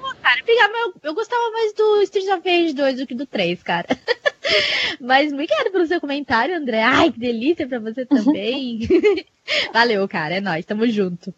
[0.00, 0.40] Pô, cara,
[1.02, 3.88] eu gostava mais do Street of Rage 2 do que do 3, cara.
[5.00, 6.82] Mas obrigado pelo seu comentário, André.
[6.82, 8.80] Ai, que delícia pra você também.
[9.72, 10.36] Valeu, cara.
[10.36, 11.34] É nóis, tamo junto.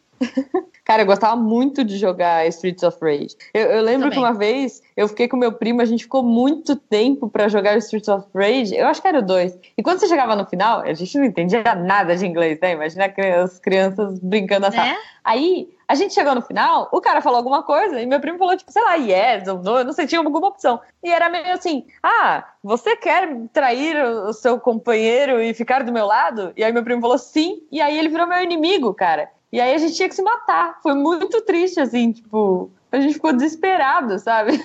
[0.85, 3.35] Cara, eu gostava muito de jogar Streets of Rage.
[3.55, 6.77] Eu, eu lembro que uma vez eu fiquei com meu primo, a gente ficou muito
[6.77, 8.77] tempo pra jogar Streets of Rage.
[8.77, 9.59] Eu acho que era o 2.
[9.79, 12.73] E quando você chegava no final, a gente não entendia nada de inglês, né?
[12.73, 14.77] Imagina as crianças brincando assim.
[14.77, 14.97] Né?
[15.25, 18.57] Aí, a gente chegou no final, o cara falou alguma coisa e meu primo falou,
[18.57, 20.81] tipo, sei lá, yes ou eu não sei, tinha alguma opção.
[21.03, 26.07] E era meio assim, ah, você quer trair o seu companheiro e ficar do meu
[26.07, 26.53] lado?
[26.57, 29.31] E aí meu primo falou sim, e aí ele virou meu inimigo, cara.
[29.53, 30.81] E aí a gente tinha que se matar.
[30.83, 34.53] Foi muito triste, assim, tipo, a gente ficou desesperado, sabe?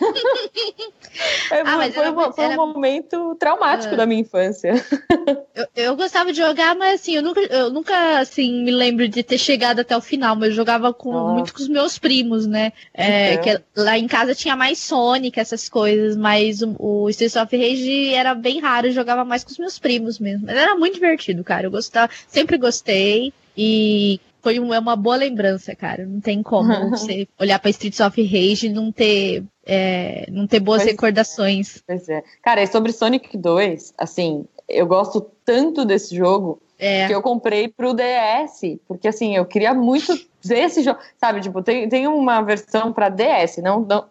[1.51, 3.97] É, Ah, foi, era uma- muito- foi era- um momento traumático Ah.
[3.97, 4.71] da minha infância.
[5.55, 9.21] Eu, eu gostava de jogar, mas assim, eu nunca, eu nunca assim, me lembro de
[9.21, 11.33] ter chegado até o final, mas eu jogava com, Nossa.
[11.33, 12.71] muito com os meus primos, né?
[12.93, 13.43] É, Então.
[13.43, 18.13] que lá em casa tinha mais Sonic, essas coisas, mas o, o Streets of Rage
[18.13, 20.45] era bem raro, eu jogava mais com os meus primos mesmo.
[20.45, 21.65] Mas era muito divertido, cara.
[21.67, 26.05] Eu gostava, sempre gostei e foi um- é uma boa lembrança, cara.
[26.05, 30.59] Não tem como você olhar pra Streets of Rage e não ter, é, não ter
[30.59, 30.91] boas Pois é.
[30.91, 31.83] recordações.
[31.85, 32.23] Pois é.
[32.43, 37.07] Cara, e sobre Sonic 2, assim, eu gosto tanto desse jogo É.
[37.07, 40.13] que eu comprei pro DS, porque assim, eu queria muito
[40.49, 44.05] esse jogo, sabe, tipo, tem, tem uma versão pra DS, não, não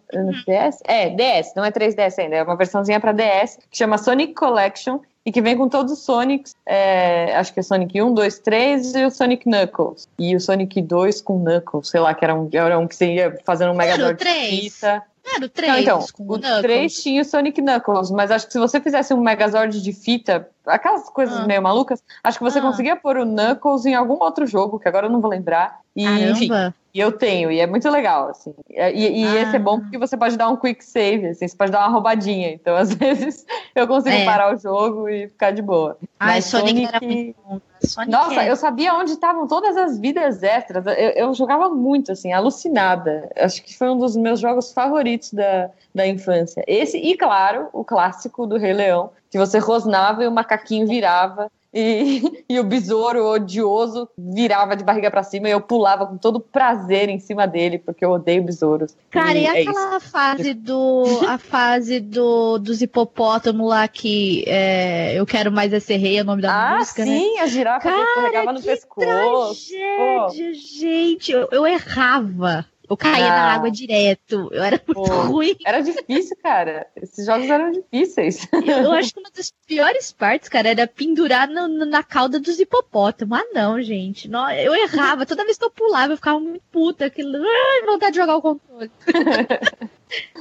[0.46, 0.82] DS?
[0.84, 4.98] É, DS, não é 3DS ainda, é uma versãozinha pra DS que chama Sonic Collection
[5.28, 8.94] e que vem com todos os Sonics, é, acho que é Sonic 1, 2, 3
[8.94, 10.08] e o Sonic Knuckles.
[10.18, 13.12] E o Sonic 2 com Knuckles, sei lá, que era um, era um que você
[13.12, 15.02] ia fazendo um Megazord de fita.
[15.26, 16.62] Era o Não, 3 então, com o Knuckles.
[16.62, 20.48] 3 tinha o Sonic Knuckles, mas acho que se você fizesse um Megazord de fita,
[20.68, 21.46] aquelas coisas Ah.
[21.46, 22.62] meio malucas, acho que você Ah.
[22.62, 25.80] conseguia pôr o Knuckles em algum outro jogo, que agora eu não vou lembrar.
[25.96, 26.48] E, enfim,
[26.94, 28.54] e eu tenho, e é muito legal, assim.
[28.70, 29.42] E, e Ah.
[29.42, 31.88] esse é bom porque você pode dar um quick save, assim, você pode dar uma
[31.88, 32.50] roubadinha.
[32.52, 34.24] Então, às vezes, eu consigo É.
[34.24, 35.96] parar o jogo e ficar de boa.
[36.20, 37.60] Ai, Mas Sonic, era muito bom.
[37.84, 40.84] Sonic Nossa, é- eu sabia onde estavam todas as vidas extras.
[40.86, 43.28] Eu, eu jogava muito, assim, alucinada.
[43.36, 46.62] Acho que foi um dos meus jogos favoritos da, da infância.
[46.66, 51.50] Esse, e claro, o clássico do Rei Leão, que você rosnava e o macaquinho virava.
[51.72, 56.40] E, e o besouro odioso virava de barriga pra cima e eu pulava com todo
[56.40, 58.96] prazer em cima dele, porque eu odeio besouros.
[59.10, 59.70] Cara, e é isso.
[59.70, 61.04] aquela fase do.
[61.28, 66.22] A fase do, dos hipopótamos lá que é, eu quero mais é ser rei, é
[66.22, 67.18] o nome da Ah, música, né?
[67.18, 69.68] sim, a girafa que escorregava no que pescoço.
[69.68, 71.32] Tragédia, gente.
[71.32, 72.64] Eu, eu errava.
[72.88, 73.30] Eu caía Ah.
[73.30, 74.48] na água direto.
[74.50, 75.22] Eu era muito Pô.
[75.22, 75.54] ruim.
[75.64, 76.86] Era difícil, cara.
[76.96, 78.48] Esses jogos eram difíceis.
[78.52, 82.40] Eu, eu acho que uma das piores partes, cara, era pendurar no- no- na cauda
[82.40, 83.38] dos hipopótamos.
[83.38, 84.26] Ah, não, gente.
[84.28, 85.26] Não, eu errava.
[85.26, 87.04] Toda vez que eu pulava, eu ficava muito puta.
[87.06, 87.36] Aquilo...
[87.36, 88.90] Ai, vontade de jogar o controle.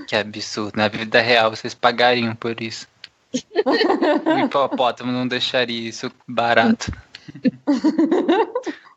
[0.08, 0.78] Que absurdo.
[0.78, 2.88] Na vida real, vocês pagariam por isso.
[4.26, 6.90] O hipopótamo não deixaria isso barato.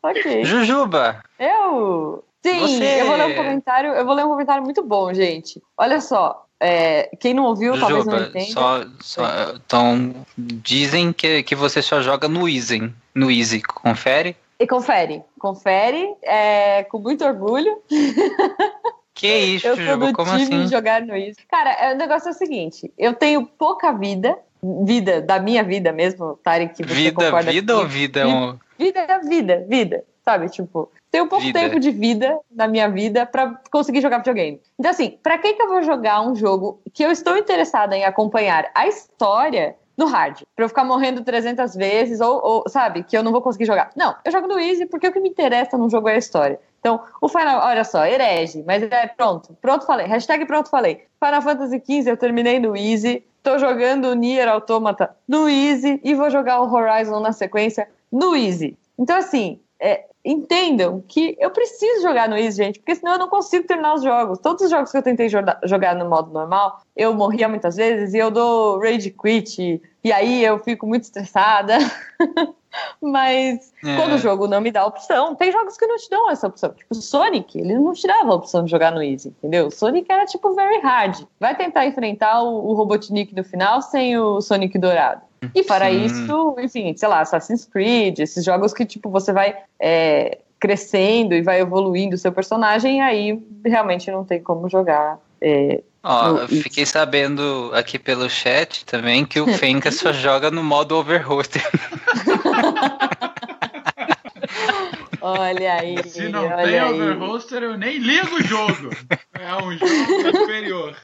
[0.01, 0.45] ok.
[0.45, 2.23] Jujuba, Eu.
[2.43, 3.89] Sim, Você- eu vou ler um comentário.
[3.91, 5.61] Eu vou ler um comentário muito bom, gente.
[5.77, 6.45] Olha só.
[6.63, 8.45] é, quem não ouviu, talvez não entenda.
[8.51, 9.23] só, só
[9.55, 12.93] então, dizem que, que você só joga no Easy.
[13.15, 14.35] No Easy, confere?
[14.59, 15.23] E confere.
[15.39, 16.13] Confere.
[16.21, 17.81] é, com muito orgulho.
[19.13, 20.67] Que isso, Eu do como time assim?
[20.67, 21.37] jogar no Easy.
[21.49, 24.37] Cara, é, o negócio é o seguinte: eu tenho pouca vida.
[24.83, 28.19] Vida, da minha vida mesmo, Tarek, que você Vida, concorda vida ou vida?
[28.21, 30.03] é um- Vida, vida, vida.
[30.31, 31.59] Sabe, tipo, tenho pouco Vida.
[31.59, 34.61] tempo de vida na minha vida pra conseguir jogar videogame.
[34.79, 38.05] Então, assim, pra que que eu vou jogar um jogo que eu estou interessada em
[38.05, 40.43] acompanhar a história no hard?
[40.55, 43.91] Pra eu ficar morrendo 300 vezes ou, ou, sabe, que eu não vou conseguir jogar.
[43.93, 46.57] Não, eu jogo no easy porque o que me interessa num jogo é a história.
[46.79, 51.03] Então, o Final, olha só, herege, mas é pronto, pronto falei, hashtag pronto falei.
[51.21, 56.15] Final Fantasy XV eu terminei no easy, tô jogando o Nier Automata no easy e
[56.15, 58.77] vou jogar o Horizon na sequência no easy.
[58.97, 63.27] Então, assim, é, entendam que eu preciso jogar no Easy, gente, porque senão eu não
[63.27, 64.39] consigo terminar os jogos.
[64.39, 68.13] Todos os jogos que eu tentei joga- jogar no modo normal, eu morria muitas vezes
[68.13, 71.77] e eu dou rage quit, e, e aí eu fico muito estressada.
[73.01, 73.95] Mas É.
[73.97, 76.71] quando o jogo não me dá opção, tem jogos que não te dão essa opção.
[76.73, 79.69] Tipo, Sonic, ele não te dava a opção de jogar no Easy, entendeu?
[79.69, 81.23] Sonic era tipo very hard.
[81.39, 85.21] Vai tentar enfrentar o, o Robotnik no final sem o Sonic dourado.
[85.55, 86.05] E para Sim.
[86.05, 91.41] isso, enfim, sei lá, Assassin's Creed, esses jogos que, tipo, você vai é, crescendo e
[91.41, 95.17] vai evoluindo o seu personagem, aí realmente não tem como jogar.
[95.41, 100.49] é, Ó, No eu fiquei sabendo aqui pelo chat também que o Fenka só joga
[100.51, 101.61] no modo overhoster.
[105.21, 106.03] olha aí.
[106.09, 106.93] Se não olha tem aí.
[106.93, 108.89] Overhoster, eu nem ligo o jogo.
[109.33, 110.95] É um jogo superior.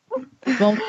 [0.58, 0.80] Vamos,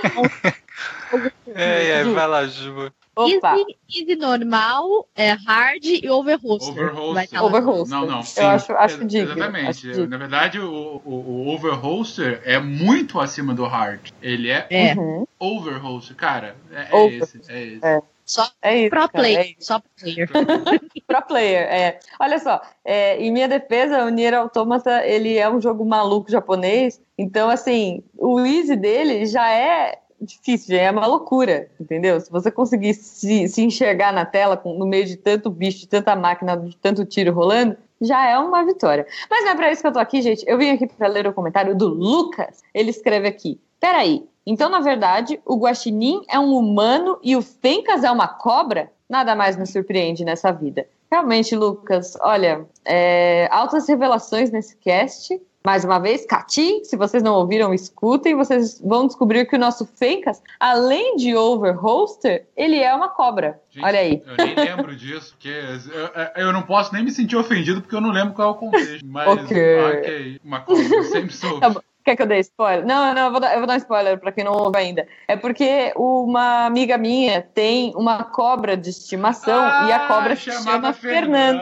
[1.54, 2.92] É, é, vai lá, Juba.
[3.18, 6.96] Opa, Easy, easy normal, é hard e overhoster.
[6.96, 7.88] Overhoster.
[7.88, 8.20] Não, não.
[8.36, 9.32] Eu acho, acho digno.
[9.32, 9.68] Exatamente.
[9.70, 10.06] acho digno.
[10.06, 14.10] Na verdade, o, o, o Overhoster é muito acima do Hard.
[14.22, 16.14] Ele é, É, Uhum, Overhoster.
[16.14, 17.40] Cara, é, é Over- esse.
[17.48, 17.84] É esse.
[17.84, 18.00] É.
[18.24, 18.90] só é isso.
[18.90, 19.38] pro cara, player.
[19.40, 19.56] é isso.
[19.66, 20.28] Só pro player.
[21.08, 21.98] Pro player, é.
[22.20, 27.00] Olha só, é, em minha defesa, o Nier Automata, ele é um jogo maluco japonês,
[27.16, 32.20] então, assim, o easy dele já é difícil, já é uma loucura, entendeu?
[32.20, 35.88] Se você conseguir se, se enxergar na tela, com- no meio de tanto bicho, de
[35.88, 39.06] tanta máquina, de tanto tiro rolando, já é uma vitória.
[39.30, 40.44] Mas não é pra isso que eu tô aqui, gente.
[40.46, 42.62] Eu vim aqui pra ler o comentário do Lucas.
[42.72, 48.02] Ele escreve aqui, peraí, então, na verdade, o Guaxinim é um humano e o Fencas
[48.02, 48.90] é uma cobra?
[49.08, 50.86] Nada mais me surpreende nessa vida.
[51.10, 55.38] Realmente, Lucas, olha, é, altas revelações nesse cast.
[55.68, 58.34] Mais uma vez, Cati, se vocês não ouviram, escutem.
[58.34, 63.60] Vocês vão descobrir que o nosso Fencas, além de overhoster, ele é uma cobra.
[63.70, 64.22] Gente, olha aí.
[64.26, 68.00] Eu nem lembro disso, porque eu, eu não posso nem me sentir ofendido porque eu
[68.00, 69.04] não lembro qual é o contexto.
[69.06, 69.80] Mas, Ok.
[69.98, 71.60] ok, uma cobra, sempre sou.
[71.60, 71.74] Tá.
[72.08, 72.86] Quer que eu dê spoiler?
[72.86, 75.06] Não, não, eu vou dar, eu vou dar um spoiler pra quem não ouve ainda.
[75.28, 80.62] É porque uma amiga minha tem uma cobra de estimação e a cobra se chama
[80.62, 81.60] chamada Fernando.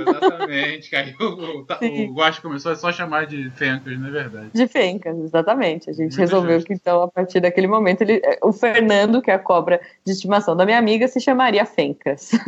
[0.00, 0.96] Exatamente.
[0.96, 2.08] Aí o, o, Sim.
[2.08, 4.48] o Guache começou a só chamar de Fencas, não é verdade?
[4.54, 5.90] De Fencas, exatamente.
[5.90, 6.68] A gente Muito resolveu justo.
[6.68, 10.56] que, então, a partir daquele momento, ele, o Fernando, que é a cobra de estimação
[10.56, 12.30] da minha amiga, se chamaria Fencas.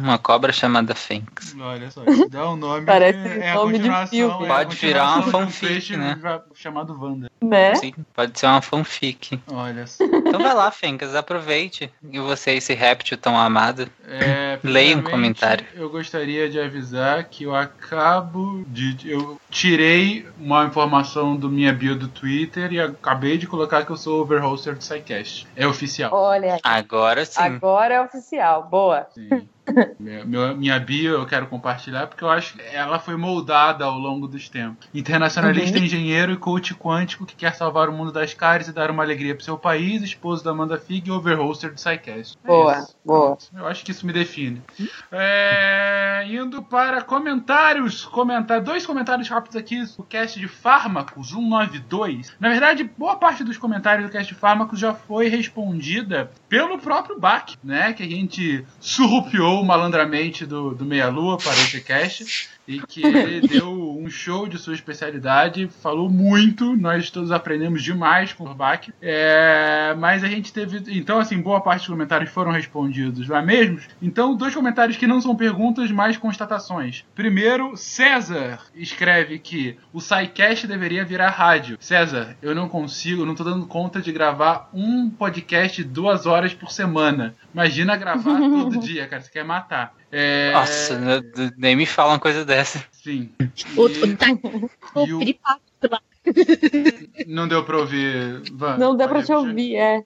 [0.00, 1.56] Uma cobra chamada Fênix.
[1.58, 4.46] Olha só, dá um nome Parece é a nome de filme.
[4.46, 6.18] é a Pode virar uma um fanfic, peixe né?
[6.54, 7.30] chamado Wanda.
[7.42, 7.74] né?
[7.76, 9.40] Sim, pode ser uma fanfic.
[9.50, 10.04] Olha só.
[10.04, 11.90] Então vai lá, Fencas, aproveite.
[12.10, 13.88] E você, esse réptil tão amado.
[14.06, 15.66] É, Leia um comentário.
[15.74, 18.96] Eu gostaria de avisar que eu acabo de.
[19.10, 23.96] Eu tirei uma informação do minha bio do Twitter e acabei de colocar que eu
[23.96, 25.46] sou overhoster do SciCast.
[25.56, 26.12] É oficial.
[26.12, 27.40] Olha, Agora sim.
[27.40, 28.68] agora é oficial.
[28.68, 29.06] Boa.
[29.14, 29.48] Sim.
[29.98, 33.98] Minha, meu- minha bio eu quero compartilhar porque eu acho que ela foi moldada ao
[33.98, 34.88] longo dos tempos.
[34.94, 39.02] Internacionalista, engenheiro e coach quântico que quer salvar o mundo das caras e dar uma
[39.02, 42.38] alegria pro seu país, esposo da Amanda Fig e overhoster do SciCast.
[42.42, 42.96] É Boa, isso.
[43.04, 43.38] boa.
[43.54, 44.62] Eu acho que isso me define.
[45.10, 48.04] É, indo para comentários.
[48.04, 49.82] Comentar, dois comentários rápidos aqui.
[49.98, 52.34] O cast de fármacos 192.
[52.38, 57.18] Na verdade, boa parte dos comentários do cast de fármacos já foi respondida pelo próprio
[57.18, 57.92] Bach, né?
[57.92, 62.48] Que a gente surrupiou malandramente do, do Meia Lua para esse cast.
[62.66, 68.32] E que ele deu um show de sua especialidade, falou muito, nós todos aprendemos demais
[68.32, 68.88] com o Bach.
[69.02, 70.82] É, mas a gente teve.
[70.96, 73.80] Então, assim, boa parte dos comentários foram respondidos lá mesmo.
[74.00, 77.04] Então, dois comentários que não são perguntas, mas constatações.
[77.14, 81.76] Primeiro, César escreve que o SciCast deveria virar rádio.
[81.80, 86.54] César, eu não consigo, eu não tô dando conta de gravar um podcast duas horas
[86.54, 87.34] por semana.
[87.52, 89.94] Imagina gravar todo dia, cara, você quer matar.
[90.12, 92.82] É, Nossa, eu- nem me fala uma coisa dessa.
[93.06, 93.30] Sim.
[93.76, 94.26] O, o, E- tá,
[94.96, 95.06] o.
[97.28, 98.42] Não deu pra ouvir.
[98.52, 99.48] Van, Não dá pra te repetir?
[99.48, 100.02] ouvir, é.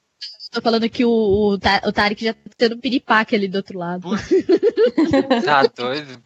[0.52, 4.06] Tô falando que o, o, o Tarek já tá tendo piripaque ali do outro lado.
[5.44, 6.18] Tá doido?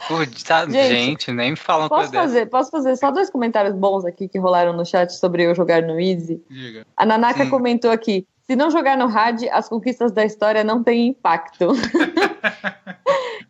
[0.46, 0.64] Tá...
[0.64, 2.24] Gente, Gente, nem me fala uma Posso coisa dessa.
[2.28, 5.82] fazer, posso fazer só dois comentários bons aqui que rolaram no chat sobre eu jogar
[5.82, 6.42] no Easy?
[6.50, 6.86] diga.
[6.96, 7.50] A Nanaka Sim.
[7.50, 11.68] comentou aqui: se não jogar no hard, as conquistas da história não têm impacto.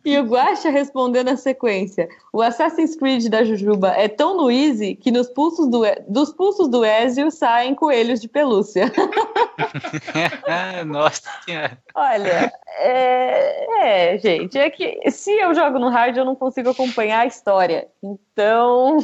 [0.05, 4.95] e o Guaxa respondeu na sequência: o Assassin's Creed da Jujuba é tão no easy
[4.95, 8.91] que nos pulsos do, dos pulsos do Ezio saem coelhos de pelúcia.
[10.85, 11.77] Nossa senhora.
[11.95, 17.21] Olha, é, é, gente, é que se eu jogo no hard, eu não consigo acompanhar
[17.21, 17.87] a história.
[18.03, 18.99] Então.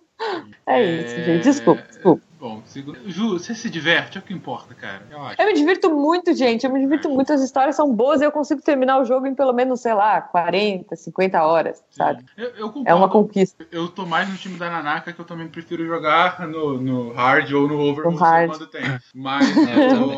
[0.66, 1.42] é isso, gente.
[1.44, 2.22] Desculpa, desculpa.
[2.46, 2.98] Bom, segundo...
[3.06, 5.02] Ju, você se diverte, é o que importa, cara.
[5.10, 5.40] Eu acho.
[5.40, 6.64] Eu me divirto muito, gente.
[6.64, 7.32] Eu me divirto muito.
[7.32, 10.20] As histórias são boas e eu consigo terminar o jogo em pelo menos, sei lá,
[10.20, 12.24] 40, 50 horas, sabe?
[12.36, 12.88] Eu, eu concordo.
[12.88, 13.66] É uma conquista.
[13.72, 17.52] Eu tô mais no time da Nanaka, que eu também prefiro jogar no, no hard
[17.52, 18.50] ou no over No hard.
[18.50, 18.82] quando tem.
[19.14, 20.10] Mas É, eu eu,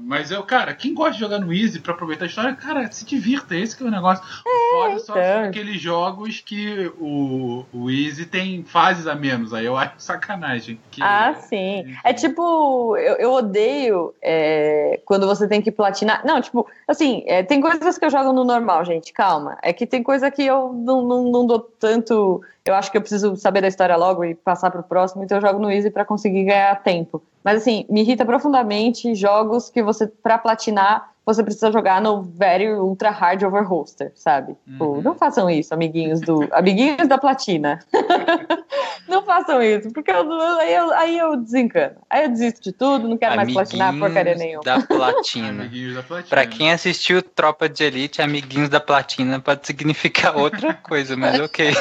[0.00, 3.04] mas eu, cara, quem gosta de jogar no easy pra aproveitar a história, cara, se
[3.04, 4.24] divirta, esse que é o negócio.
[4.46, 5.44] O foda só então.
[5.48, 10.78] aqueles jogos que o, o easy tem fases a menos, aí eu acho sacanagem.
[10.90, 11.94] Que- Ah, sim.
[12.04, 16.22] É tipo, eu, eu odeio é, quando você tem que platinar.
[16.24, 19.56] Não, tipo, assim, é, tem coisas que eu jogo no normal, gente, calma.
[19.62, 22.42] É que tem coisa que eu não, não, não dou tanto.
[22.64, 25.42] Eu acho que eu preciso saber da história logo e passar pro próximo, então eu
[25.42, 27.22] jogo no Easy pra conseguir ganhar tempo.
[27.46, 32.72] Mas assim, me irrita profundamente jogos que você, pra platinar, você precisa jogar no very
[32.74, 34.56] ultra hard over hoster, sabe?
[34.68, 35.00] Tipo, Uhum.
[35.02, 36.48] não façam isso, amiguinhos do.
[36.52, 37.78] amiguinhos da platina.
[39.08, 41.94] não façam isso, porque eu- aí, eu, aí eu desencano.
[42.10, 44.64] Aí eu desisto de tudo, não quero mais platinar Amiguinhos porcaria nenhuma.
[44.64, 45.48] da platina.
[45.48, 46.28] Amiguinhos da platina.
[46.28, 51.72] Pra quem assistiu Tropa de Elite, amiguinhos da platina pode significar outra coisa, mas ok.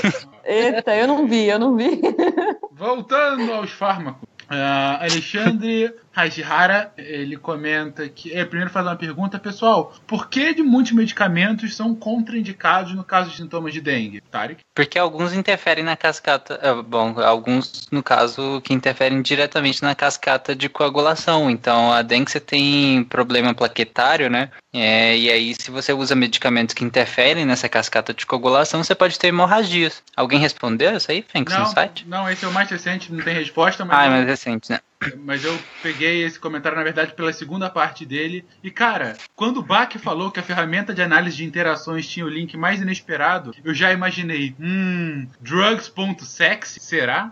[0.44, 2.00] Eita, eu não vi, eu não vi.
[2.72, 4.25] Voltando aos fármacos.
[4.50, 8.30] Ah, Alexandre Hajihara, ele comenta que.
[8.30, 9.94] Ele primeiro faz uma pergunta, pessoal.
[10.08, 14.22] Por que de muitos medicamentos são contraindicados no caso de sintomas de dengue?
[14.32, 14.62] Tarek?
[14.74, 16.60] Porque alguns interferem na cascata.
[16.62, 21.50] ah, Bom, alguns, no caso, que interferem diretamente na cascata de coagulação.
[21.50, 24.50] Então, a dengue você tem problema plaquetário, né?
[24.74, 29.18] É, e aí, se você usa medicamentos que interferem nessa cascata de coagulação, você pode
[29.18, 30.04] ter hemorragias.
[30.16, 32.06] Alguém respondeu isso aí, Fênix, no site?
[32.08, 33.98] não, esse é o mais recente, não tem resposta, mas.
[33.98, 34.80] Ah, mas recente, né?
[35.18, 38.46] Mas eu peguei esse comentário, na verdade, pela segunda parte dele.
[38.64, 42.30] E, cara, quando o Bach falou que a ferramenta de análise de interações tinha o
[42.30, 47.32] link mais inesperado, eu já imaginei, hum, drugs.sexy, será?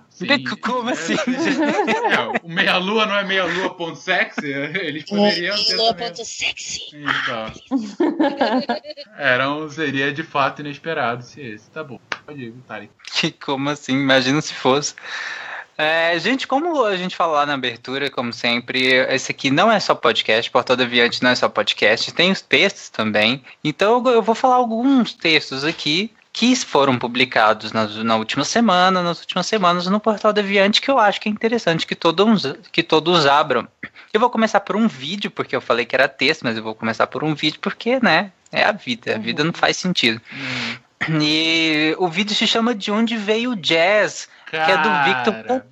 [0.61, 1.15] Como É, assim?
[1.15, 4.45] é, o meia-lua não é meia-lua.sexy?
[4.45, 6.25] Eles poderiam ter também.
[6.25, 6.79] sexy.
[6.93, 7.53] Então.
[9.17, 11.69] Era um, seria de fato inesperado se esse.
[11.71, 11.99] Tá bom.
[12.25, 12.91] Pode ir, Tarek.
[13.11, 13.93] Que como assim?
[13.93, 14.95] Imagina se fosse.
[15.77, 19.79] É, gente, como a gente falou lá na abertura, como sempre, esse aqui não é
[19.79, 23.43] só podcast, Portal Deviante não é só podcast, tem os textos também.
[23.63, 29.19] Então eu vou falar alguns textos aqui que foram publicados na, na última semana, nas
[29.19, 33.27] últimas semanas no Portal Deviante, que eu acho que é interessante que todos, que todos
[33.27, 33.67] abram.
[34.11, 36.73] Eu vou começar por um vídeo, porque eu falei que era texto, mas eu vou
[36.73, 40.19] começar por um vídeo, porque, né, é a vida, a vida não faz sentido.
[41.21, 44.27] E o vídeo se chama De Onde Veio o Jazz,
[44.65, 45.67] que é do Victor Cara.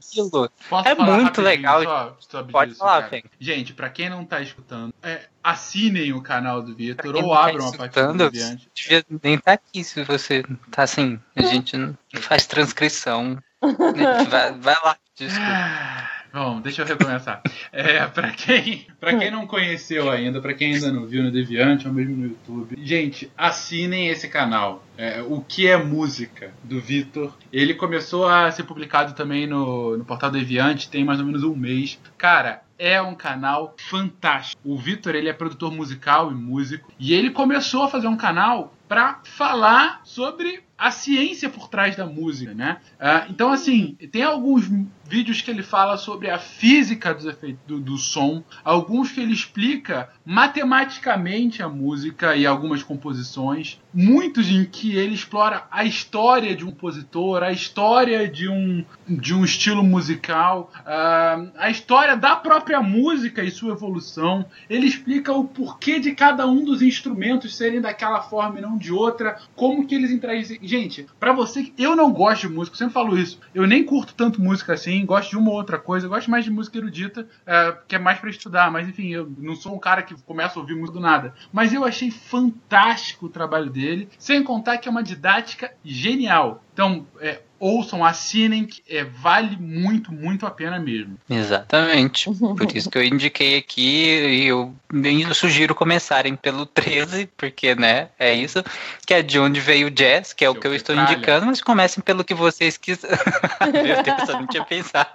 [0.69, 1.83] Posso É muito legal.
[1.83, 3.09] só sobre Pode isso, falar, cara?
[3.09, 3.23] Feng.
[3.39, 6.91] Gente, pra quem não tá escutando, é, assinem o canal do Quem
[7.23, 8.69] ou tá abram a partida do Deviante.
[8.75, 11.19] devia nem estar aqui se você tá assim.
[11.35, 13.37] A gente não faz transcrição.
[14.29, 16.09] Vai, vai lá, desculpa.
[16.33, 17.41] Bom, deixa eu recomeçar.
[17.73, 21.87] É, pra quem, pra quem não conheceu ainda, pra quem ainda não viu no Deviante
[21.87, 24.83] ou mesmo no YouTube, gente, assinem esse canal.
[24.97, 27.33] É, o que é música do Vitor.
[27.51, 31.55] Ele começou a ser publicado também no, no portal Deviante tem mais ou menos um
[31.55, 31.97] mês.
[32.17, 34.59] Cara, é um canal fantástico.
[34.65, 36.91] O Vitor, ele é produtor musical e músico.
[36.99, 42.07] E ele começou a fazer um canal pra falar sobre a ciência por trás da
[42.07, 42.79] música, né?
[42.99, 44.67] Ah, então, assim, tem alguns
[45.11, 49.33] vídeos que ele fala sobre a física dos efeitos do, do som, alguns que ele
[49.33, 56.63] explica matematicamente a música e algumas composições, muitos em que ele explora a história de
[56.63, 62.81] um compositor, a história de um, de um estilo musical, ah, a história da própria
[62.81, 64.45] música e sua evolução.
[64.69, 68.93] Ele explica o porquê de cada um dos instrumentos serem daquela forma e não de
[68.93, 70.57] outra, como que eles interagem.
[70.63, 73.39] Gente, pra você, eu não gosto de música, eu sempre falo isso.
[73.53, 76.51] Eu nem curto tanto música assim, gosto de uma ou outra coisa, gosto mais de
[76.51, 80.01] música erudita, é, que é mais pra estudar, mas enfim, eu não sou um cara
[80.03, 81.33] que começa a ouvir música do nada.
[81.51, 86.63] Mas eu achei fantástico o trabalho dele, sem contar que é uma didática genial.
[86.73, 91.17] Então, é, ouçam, assinem, que é, vale muito, muito a pena mesmo.
[91.29, 92.29] Exatamente.
[92.33, 98.09] Por isso que eu indiquei aqui e eu, eu sugiro começarem pelo 13, porque, né,
[98.17, 98.63] é isso,
[99.05, 101.45] que é de onde veio o jazz, que é o Seu que eu estou indicando,
[101.45, 103.17] mas comecem pelo que vocês quiserem.
[103.71, 105.11] Meu Deus, eu não tinha pensado.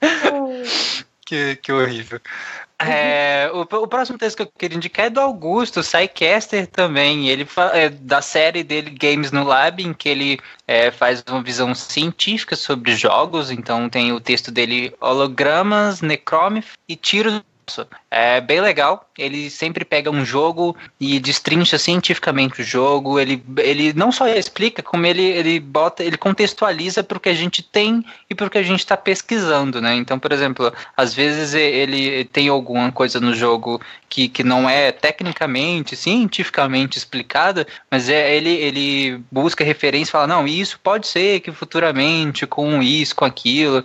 [1.26, 2.20] que, que horrível.
[2.78, 7.28] É, o, o próximo texto que eu queria indicar é do Augusto, Psycaster também.
[7.28, 11.74] Ele é, da série dele Games no Lab, em que ele é, faz uma visão
[11.74, 13.50] científica sobre jogos.
[13.50, 17.42] Então tem o texto dele Hologramas, Necromyth e Tiros.
[18.10, 19.08] É bem legal.
[19.18, 23.18] Ele sempre pega um jogo e destrincha cientificamente o jogo.
[23.18, 27.34] Ele, ele não só explica, como ele, ele bota, ele contextualiza para o que a
[27.34, 29.94] gente tem e para o que a gente está pesquisando, né?
[29.94, 34.92] Então, por exemplo, às vezes ele tem alguma coisa no jogo que, que não é
[34.92, 41.40] tecnicamente, cientificamente explicada, mas é, ele, ele busca referência e fala, não, isso pode ser
[41.40, 43.84] que futuramente, com isso, com aquilo,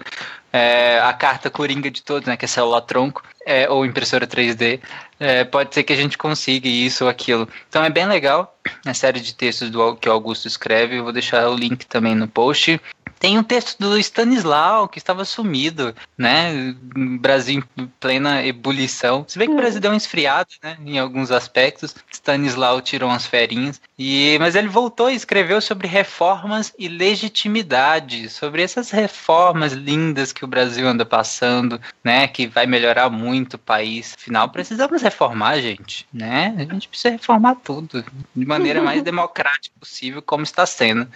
[0.52, 4.80] é, a carta coringa de todos, né, que é celular tronco, é, ou impressora 3D,
[5.20, 7.48] é, pode ser que a gente consiga isso ou aquilo.
[7.70, 11.14] Então é bem legal a série de textos do, que o Augusto escreve, eu vou
[11.14, 12.80] deixar o link também no post.
[13.22, 16.76] Tem um texto do Stanislau, que estava sumido, né?
[17.20, 19.24] Brasil em plena ebulição.
[19.28, 20.76] Se bem que o Brasil deu uma esfriada, né?
[20.84, 21.96] Em alguns aspectos.
[22.12, 23.80] Stanislau tirou umas ferinhas.
[23.96, 28.28] E, mas ele voltou e escreveu sobre reformas e legitimidade.
[28.28, 32.28] Sobre essas reformas lindas que o Brasil anda passando, né?
[32.28, 34.16] Que vai melhorar muito o país.
[34.18, 36.56] Afinal, precisamos reformar, gente, né?
[36.58, 38.04] A gente precisa reformar tudo.
[38.36, 41.08] De maneira mais democrática possível, como está sendo.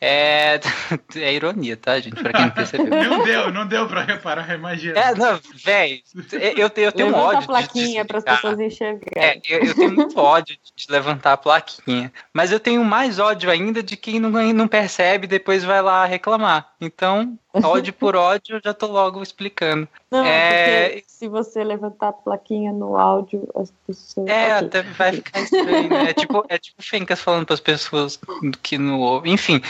[0.00, 0.60] É,
[1.16, 2.22] é ironia, tá, gente?
[2.22, 2.86] Pra quem não percebeu.
[3.10, 4.98] Não deu, não deu pra reparar, imagina.
[4.98, 6.00] É, não, velho,
[6.56, 9.02] eu, tenho- eu tenho um Levanta ódio a de- plaquinha de para as pessoas enxergarem.
[9.16, 12.12] É, eu, eu tenho muito ódio de levantar a plaquinha.
[12.32, 16.04] Mas eu tenho mais ódio ainda de quem não, não percebe e depois vai lá
[16.04, 16.72] reclamar.
[16.80, 19.88] Então, ódio por ódio, eu já tô logo explicando.
[20.10, 24.26] Não, É- se você levantar a plaquinha no áudio, as pessoas.
[24.28, 24.66] É, Ok.
[24.66, 26.10] até vai ficar estranho, né?
[26.10, 28.18] É tipo, é tipo Fencas falando pras pessoas
[28.62, 29.32] que não ouvem.
[29.32, 29.60] Enfim,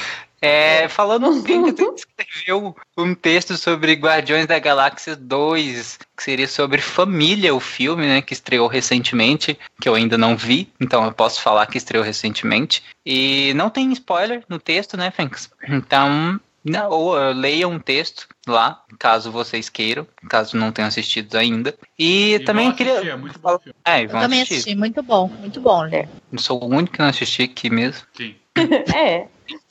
[0.42, 7.54] é, falando Fencas escreveu um texto sobre Guardiões da Galáxia 2, que seria sobre família,
[7.54, 8.20] o filme, né?
[8.20, 12.82] Que estreou recentemente, que eu ainda não vi, então eu posso falar que estreou recentemente.
[13.04, 15.50] E não tem spoiler no texto, né, Fencas?
[15.68, 16.40] Então.
[16.70, 21.76] Não, ou uh, leia um texto lá, caso vocês queiram, caso não tenham assistido ainda.
[21.98, 22.92] E, E também vão queria.
[22.94, 23.78] assistir, é muito bom filme.
[23.84, 24.54] É, Eu também assistir.
[24.54, 26.08] assisti, muito bom, muito bom, né?
[26.32, 28.06] Eu sou o único que não assisti aqui mesmo.
[28.16, 28.34] Sim.
[28.96, 29.26] É,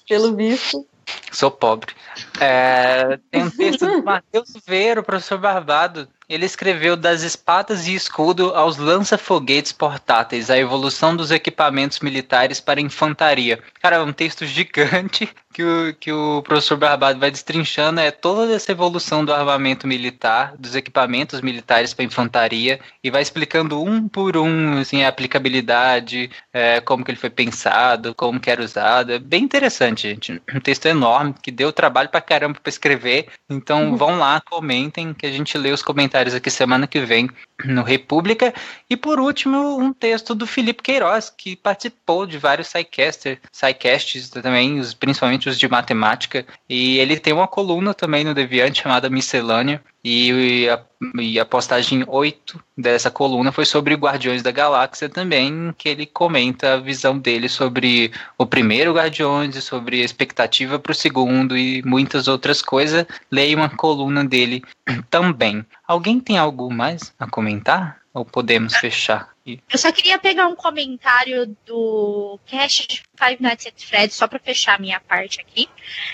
[0.08, 0.86] pelo visto.
[1.32, 1.94] Sou pobre.
[2.40, 6.08] É, tem um texto do Matheus Veiro, professor Barbado.
[6.28, 12.80] Ele escreveu Das espadas e escudo aos lança-foguetes portáteis, a evolução dos equipamentos militares para
[12.80, 13.62] a infantaria.
[13.82, 18.54] Cara, é um texto gigante que o, que o professor Barbado vai destrinchando é toda
[18.54, 24.36] essa evolução do armamento militar, dos equipamentos militares para infantaria, e vai explicando um por
[24.36, 29.14] um assim, a aplicabilidade, é, como que ele foi pensado, como que era usado.
[29.14, 30.42] É bem interessante, gente.
[30.54, 33.28] Um texto enorme que deu trabalho pra caramba pra escrever.
[33.50, 37.30] Então vão lá, comentem, que a gente lê os comentários aqui semana que vem
[37.64, 38.54] no República.
[38.90, 44.82] E por último, um texto do Felipe Queiroz, que participou de vários SciCaster, SciCasts também,
[44.82, 46.46] os- principalmente de matemática.
[46.68, 49.82] E ele tem uma coluna também no Deviante chamada Miscelânea.
[50.04, 50.82] E a,
[51.20, 56.74] e a postagem 8 dessa coluna foi sobre Guardiões da Galáxia também, que ele comenta
[56.74, 62.28] a visão dele sobre o primeiro Guardiões sobre a expectativa para o segundo e muitas
[62.28, 63.06] outras coisas.
[63.32, 64.64] Leia uma coluna dele
[65.10, 65.66] também.
[65.88, 67.98] Alguém tem algo mais a comentar?
[68.14, 69.35] Ou podemos fechar?
[69.46, 74.40] Eu só queria pegar um comentário do Cash de Five Nights at Freddy's, só pra
[74.40, 75.70] fechar a minha parte aqui.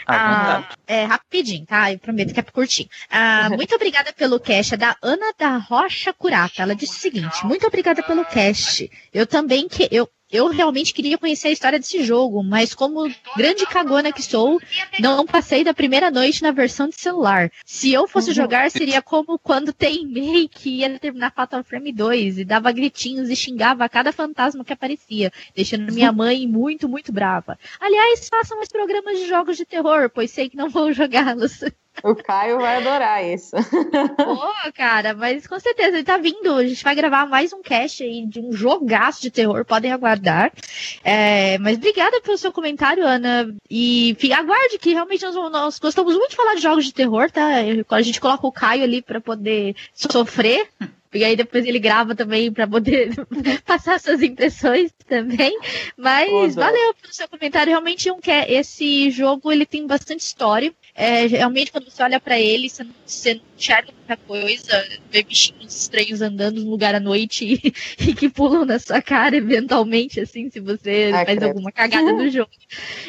[0.05, 0.75] Ah, vontade.
[0.85, 1.93] é rapidinho, tá?
[1.93, 2.89] Eu prometo que é curtinho.
[3.09, 4.73] Ah, muito obrigada pelo cast.
[4.73, 6.61] É da Ana da Rocha Curata.
[6.61, 8.91] Ela disse o seguinte: muito obrigada pelo cast.
[9.13, 13.65] Eu também que eu eu realmente queria conhecer a história desse jogo, mas como grande
[13.65, 14.59] cagona que sou,
[14.99, 17.51] não passei da primeira noite na versão de celular.
[17.65, 18.35] Se eu fosse Uhum.
[18.35, 23.35] jogar, seria como quando teimei que ia terminar Fatal Frame 2 e dava gritinhos e
[23.35, 27.57] xingava a cada fantasma que aparecia, deixando minha mãe muito, muito brava.
[27.79, 31.63] Aliás, façam mais programas de jogos de terror, pois sei que não vou jogá-los.
[32.03, 33.55] O Caio vai adorar isso.
[34.17, 36.55] Pô, cara, mas com certeza ele tá vindo.
[36.55, 40.51] A gente vai gravar mais um cast aí de um jogaço de terror, podem aguardar.
[41.03, 43.53] É, mas obrigada pelo seu comentário, Ana.
[43.69, 47.47] E aguarde que realmente nós, nós gostamos muito de falar de jogos de terror, tá?
[47.89, 50.67] A gente coloca o Caio ali pra poder sofrer.
[51.13, 53.13] E aí depois ele grava também pra poder
[53.65, 55.59] passar suas impressões também.
[55.97, 57.69] Mas valeu pelo seu comentário.
[57.69, 60.73] Realmente um que esse jogo ele tem bastante história.
[61.01, 65.23] É, realmente quando você olha pra ele, você não, você não enxerga muita coisa, vê
[65.23, 67.43] bichinhos estranhos andando no lugar à noite
[67.99, 71.45] e, e que pulam na sua cara eventualmente, assim, se você Ai, faz credo.
[71.45, 72.51] alguma cagada no jogo.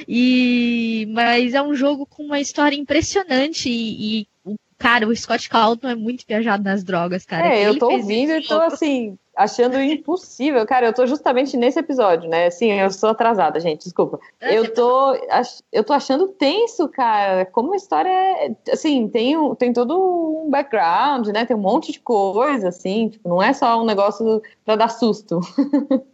[0.08, 5.48] E mas é um jogo com uma história impressionante e, e o cara, o Scott
[5.48, 7.46] Calton é muito viajado nas drogas, cara.
[7.54, 8.64] É, eu Ele tô fez ouvindo e tô jogo.
[8.66, 10.64] assim, achando impossível.
[10.66, 12.50] Cara, eu tô justamente nesse episódio, né?
[12.50, 14.18] Sim, eu sou atrasada, gente, desculpa.
[14.40, 17.44] Eu tô, ach- eu tô achando tenso, cara.
[17.46, 18.54] Como a história é.
[18.70, 21.44] Assim, tem, tem todo um background, né?
[21.44, 23.08] Tem um monte de coisa, assim.
[23.08, 25.40] Tipo, não é só um negócio pra dar susto.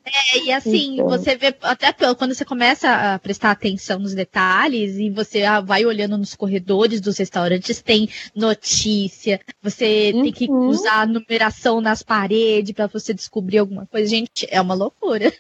[0.05, 1.09] É, e assim, Então.
[1.09, 5.85] você vê, até quando você começa a prestar atenção nos detalhes e você ah, vai
[5.85, 10.68] olhando nos corredores dos restaurantes, tem notícia, você tem que Uhum.
[10.68, 14.09] usar a numeração nas paredes pra você descobrir alguma coisa.
[14.09, 15.33] Gente, é uma loucura.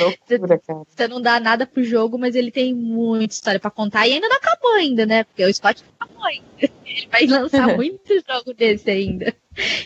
[0.00, 0.82] Loucura, cara.
[0.88, 4.28] Você não dá nada pro jogo, mas ele tem muita história pra contar e ainda
[4.28, 5.24] não acabou ainda, né?
[5.24, 6.77] Porque o Scott não acabou ainda.
[6.88, 9.34] Ele vai lançar muito jogo desse ainda.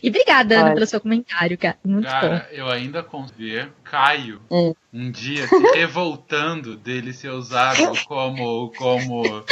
[0.02, 1.78] E obrigada, Ana, pelo seu comentário, cara.
[1.84, 2.10] Muito bom.
[2.10, 4.74] Cara, eu ainda consigo ver Caio Hum.
[4.92, 9.42] um dia se revoltando dele ser usado como, como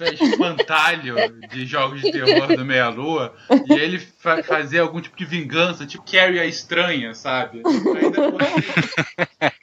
[0.00, 1.16] espantalho
[1.50, 3.34] de jogos de terror do Meia-Lua
[3.66, 7.62] e ele fa fazer algum tipo de vingança, tipo Carrie a Estranha, sabe?
[7.66, 8.78] Ainda consigo.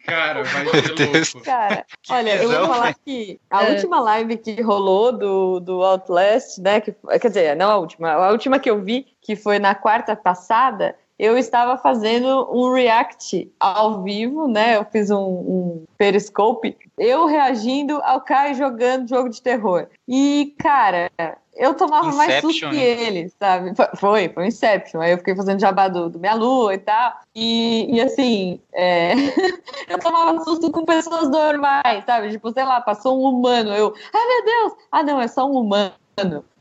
[0.05, 1.41] Cara, vai ser louco.
[1.43, 3.73] Cara, olha, eu vou falar que a É.
[3.73, 6.81] última live que rolou do, do Outlast, né?
[6.81, 10.15] Que, quer dizer, não a última, a última que eu vi, que foi na quarta
[10.15, 14.77] passada, eu estava fazendo um react ao vivo, né?
[14.77, 19.87] Eu fiz um, um periscope, eu reagindo ao Caio jogando jogo de terror.
[20.07, 21.09] E, cara,
[21.55, 22.83] eu tomava mais susto Inception, que né?
[22.83, 23.75] ele, sabe?
[23.75, 25.01] Foi- Foi, foi um Inception.
[25.01, 27.13] Aí eu fiquei fazendo jabá do, do Minha Lua e tal.
[27.33, 29.13] E, e assim, é,
[29.89, 32.29] eu tomava susto com pessoas normais, sabe?
[32.29, 33.73] Tipo, sei lá, passou um humano.
[33.73, 34.73] Eu, ai meu Deus!
[34.91, 35.93] Ah, não, é só um humano.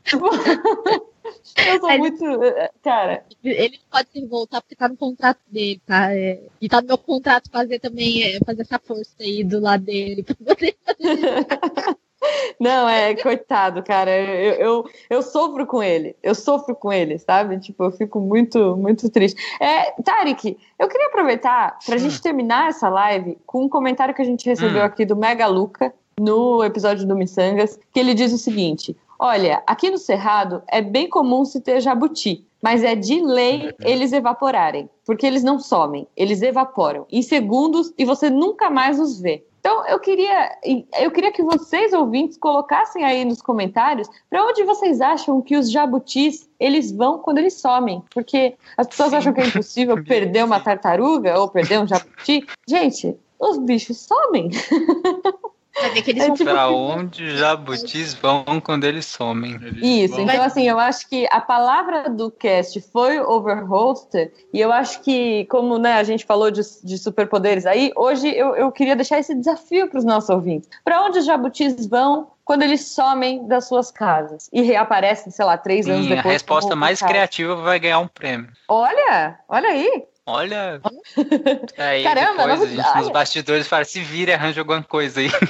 [0.07, 0.25] Tipo,
[1.67, 2.25] eu sou Mas- muito.
[2.43, 6.15] eh, Cara, Ele não pode se revoltar porque tá no contrato dele, tá?
[6.15, 9.83] É, e tá no meu contrato fazer também, é, fazer essa força aí do lado
[9.83, 10.23] dele.
[10.23, 10.77] pra poder-
[12.59, 14.09] não, é coitado, cara.
[14.11, 16.15] Eu, eu, eu sofro com ele.
[16.23, 17.59] Eu sofro com ele, sabe?
[17.59, 19.39] Tipo, eu fico muito, muito triste.
[19.61, 24.25] É, Tarek, eu queria aproveitar pra gente terminar essa live com um comentário que a
[24.25, 24.85] gente recebeu Hum.
[24.85, 29.89] aqui do Mega Luca no episódio do Missangas, que ele diz o seguinte: Olha, aqui
[29.89, 35.25] no Cerrado é bem comum se ter jabuti, mas é de lei eles evaporarem, porque
[35.25, 39.43] eles não somem, eles evaporam em segundos e você nunca mais os vê.
[39.59, 40.57] Então eu queria,
[40.99, 45.69] eu queria que vocês ouvintes colocassem aí nos comentários para onde vocês acham que os
[45.69, 50.59] jabutis eles vão quando eles somem, porque as pessoas acham que é impossível perder uma
[50.59, 52.45] tartaruga ou perder um jabuti.
[52.65, 54.51] Gente, os bichos somem.
[55.79, 59.53] Vai ver que eles É vão tipo- Pra onde os jabutis vão quando eles somem?
[59.55, 64.59] Eles Isso, vão- então assim, eu acho que a palavra do cast foi overhosted, e
[64.59, 68.71] eu acho que, como né, a gente falou de, de superpoderes aí, hoje eu, eu
[68.71, 70.69] queria deixar esse desafio para os nossos ouvintes.
[70.83, 75.57] Para onde os jabutis vão quando eles somem das suas casas e reaparecem, sei lá,
[75.57, 76.33] três anos Sim, a depois?
[76.33, 77.11] resposta mais casa?
[77.11, 78.49] criativa vai ganhar um prêmio.
[78.69, 80.05] Olha, olha aí.
[80.29, 80.81] Olha.
[81.77, 85.21] Aí Caramba, depois não- a gente nos bastidores fala, se vira e arranja alguma coisa
[85.21, 85.29] aí.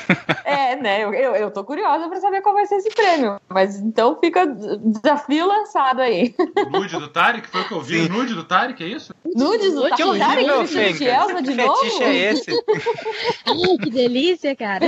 [0.45, 1.03] É, né?
[1.03, 3.39] Eu, eu, eu tô curiosa para saber qual vai ser esse prêmio.
[3.49, 6.34] Mas então fica desafio lançado aí.
[6.71, 7.47] Nude do Tarek?
[7.47, 7.99] Foi o que eu vi?
[7.99, 8.05] Sim.
[8.05, 9.13] O nude do Tarek, é isso?
[9.25, 11.05] Nudes do Que horrível, Tarek vestido de.
[11.05, 11.75] Elsa de Que novo?
[11.75, 12.51] fetiche é esse?
[13.45, 14.86] Ai, que delícia, cara.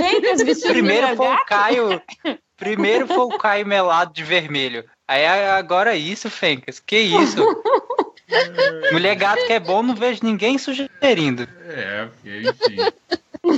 [0.68, 1.44] Primeiro foi o?
[1.44, 2.02] Caio.
[2.56, 4.84] Primeiro foi o Caio melado de vermelho.
[5.08, 6.78] Aí agora isso, Fencas.
[6.80, 7.42] Que isso?
[8.92, 11.48] Mulher gato que é bom, não vejo ninguém sugerindo.
[11.68, 12.76] É, enfim.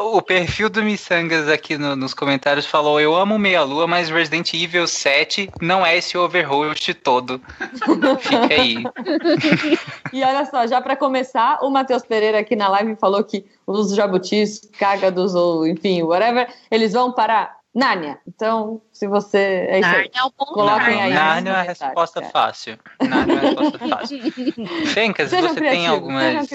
[0.00, 4.54] O perfil do Missangas aqui no- nos comentários falou: Eu amo Meia Lua, mas Resident
[4.54, 7.38] Evil 7 não é esse overhost todo.
[8.18, 8.82] Fica aí.
[10.12, 13.94] E olha só, já para começar, o Matheus Pereira aqui na live falou que os
[13.94, 18.18] jabutis, cágados ou enfim, whatever, eles vão para Nárnia.
[18.28, 19.38] Então, se você.
[19.38, 19.92] É isso aí.
[19.92, 21.14] Narnia é o bom Coloquem aí.
[21.14, 22.78] Nárnia é uma nos resposta comentários, fácil.
[23.08, 24.18] Nárnia é uma resposta fácil.
[24.86, 26.48] Fencas, Sejam você tem sejam algumas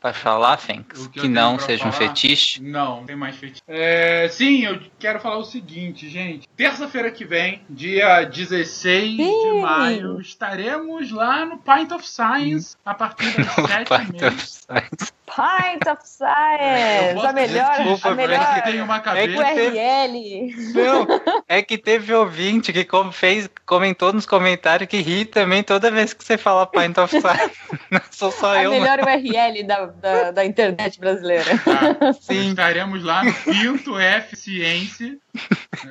[0.00, 1.06] pra falar, Fencas?
[1.08, 2.62] Que Que não seja um fetiche?
[2.62, 3.62] Não, tem mais fetiche.
[3.66, 6.48] É, sim, eu quero falar o seguinte, gente.
[6.56, 9.60] Terça-feira que vem, dia 16 de Sim.
[9.60, 15.12] maio, estaremos lá no Pint of Science a partir das 7 Pint of Science.
[15.34, 17.26] Pint of Science!
[17.26, 18.54] A melhor, que Desculpa, a melhor.
[18.54, 19.42] que tem uma O cabeça.
[19.42, 20.54] URL.
[20.74, 21.06] Não,
[21.48, 26.12] é que teve ouvinte que com- fez, comentou nos comentários que ri também toda vez
[26.12, 27.54] que você fala Pint of Science.
[27.90, 28.80] Não sou só A eu, não.
[28.80, 31.44] melhor URL da, da, da internet brasileira.
[31.58, 32.12] Tá?
[32.20, 32.50] Sim.
[32.50, 35.16] Estaremos lá no Pinto F Ciência.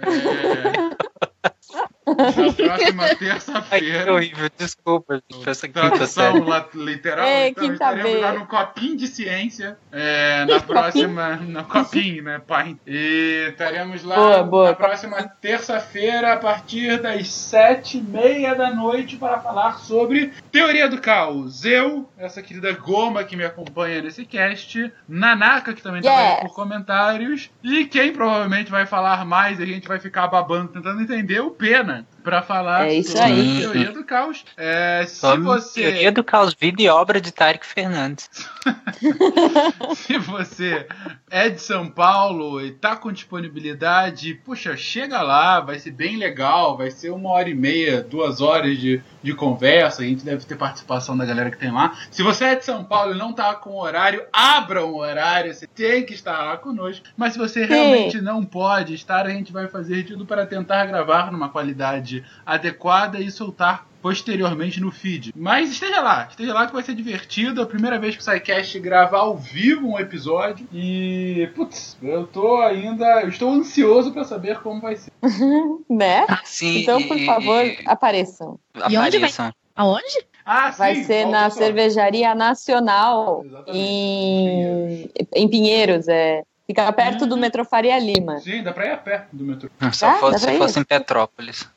[0.01, 1.27] É,
[2.05, 4.13] na próxima que terça-feira.
[4.13, 6.39] horrível, desculpa, gente, essa quinta série.
[6.73, 7.25] literal.
[7.25, 8.19] É, então quinta estaremos B.
[8.19, 9.77] lá no Copinho de Ciência.
[9.91, 11.35] é, na próxima.
[11.37, 12.41] No Copinho, né?
[12.45, 12.75] Pai?
[12.85, 14.69] E estaremos lá Boa, boa.
[14.69, 20.89] na próxima terça-feira, a partir das sete e meia da noite, para falar sobre teoria
[20.89, 21.63] do caos.
[21.65, 26.39] Eu, essa querida Goma que me acompanha nesse cast, Nanaka, que também está Yes.
[26.41, 31.01] por comentários, e quem provavelmente vai falar mais, e a gente vai ficar babando, tentando
[31.01, 31.92] entender, o Pena.
[31.93, 32.12] comment.
[32.23, 33.59] Pra falar É isso sobre aí.
[33.59, 34.45] teoria do caos.
[34.55, 38.29] É, se você Teoria do Caos, vida e obra de Tarek Fernandes.
[39.95, 40.87] Se você
[41.29, 46.77] é de São Paulo e tá com disponibilidade, puxa, chega lá, vai ser bem legal,
[46.77, 50.55] vai ser uma hora e meia, duas horas de, de conversa, a gente deve ter
[50.55, 51.97] participação da galera que tem lá.
[52.11, 55.67] Se você é de São Paulo e não tá com horário, abra um horário, você
[55.67, 57.05] tem que estar lá conosco.
[57.17, 61.31] Mas se você realmente não pode estar, a gente vai fazer tudo para tentar gravar
[61.31, 62.12] numa qualidade
[62.45, 65.31] adequada e soltar posteriormente no feed.
[65.33, 67.61] Mas esteja lá, esteja lá que vai ser divertido.
[67.61, 70.67] É a primeira vez que o SciCast grava ao vivo um episódio.
[70.73, 73.21] E, putz, eu tô ainda.
[73.21, 75.11] Eu estou ansioso para saber como vai ser.
[75.89, 76.25] Né?
[76.43, 78.59] Sim, Então, por e- favor, e- apareçam.
[78.89, 79.31] E onde vai-.
[79.75, 80.25] Aonde?
[80.45, 80.77] Ah, sim!
[80.79, 81.49] Vai ser na.
[81.49, 83.79] Cervejaria Nacional, Exatamente.
[83.79, 86.07] em, em Pinheiros.
[86.09, 87.39] É, fica perto do Hum.
[87.39, 88.39] metrô Faria Lima.
[88.39, 89.69] Sim, dá pra ir a pé do metrô.
[89.91, 91.67] Só Ah, fosse, se fosse em Petrópolis.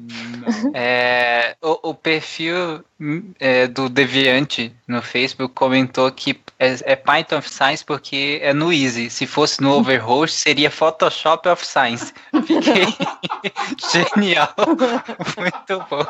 [0.74, 7.38] É, o, o perfil hum, é, do Deviante no Facebook comentou que é, é Python
[7.38, 9.10] of Science porque é no Easy.
[9.10, 12.12] Se fosse no Overhost, seria Photoshop of Science.
[12.46, 12.86] Fiquei
[14.14, 14.54] genial.
[15.36, 16.06] Muito bom.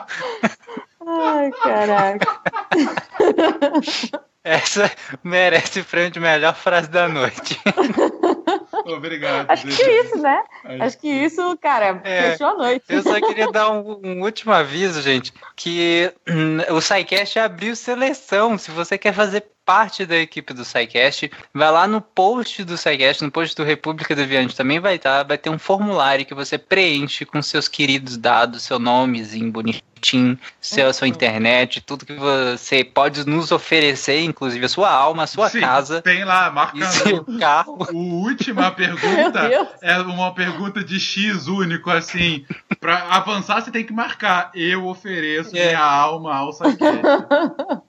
[1.08, 2.40] Ai, caraca.
[4.44, 4.90] Essa
[5.24, 7.58] merece o prêmio de melhor frase da noite.
[8.86, 9.50] Obrigado.
[9.50, 10.42] Acho que é isso, né?
[10.64, 10.80] Aí.
[10.80, 12.30] Acho que isso, cara, É.
[12.32, 12.84] fechou a noite.
[12.88, 18.56] Eu só queria dar um, um último aviso, gente, que hum, o SciCast abriu seleção.
[18.56, 23.24] Se você quer fazer parte da equipe do SciCast, vai lá no post do SciCast,
[23.24, 27.24] no post do República Deviante também vai estar, vai ter um formulário que você preenche
[27.24, 33.50] com seus queridos dados, seu nomezinho bonitinho, seu, sua internet, tudo que você pode nos
[33.50, 36.92] oferecer, inclusive a sua alma, a sua Sim, casa Tem lá, marcando.
[36.92, 37.76] seu carro.
[37.92, 42.44] O última Meu pergunta é uma pergunta de X único, assim.
[42.78, 44.50] Pra avançar, você tem que marcar.
[44.54, 45.68] Eu ofereço É.
[45.68, 47.02] minha alma ao Sidecast.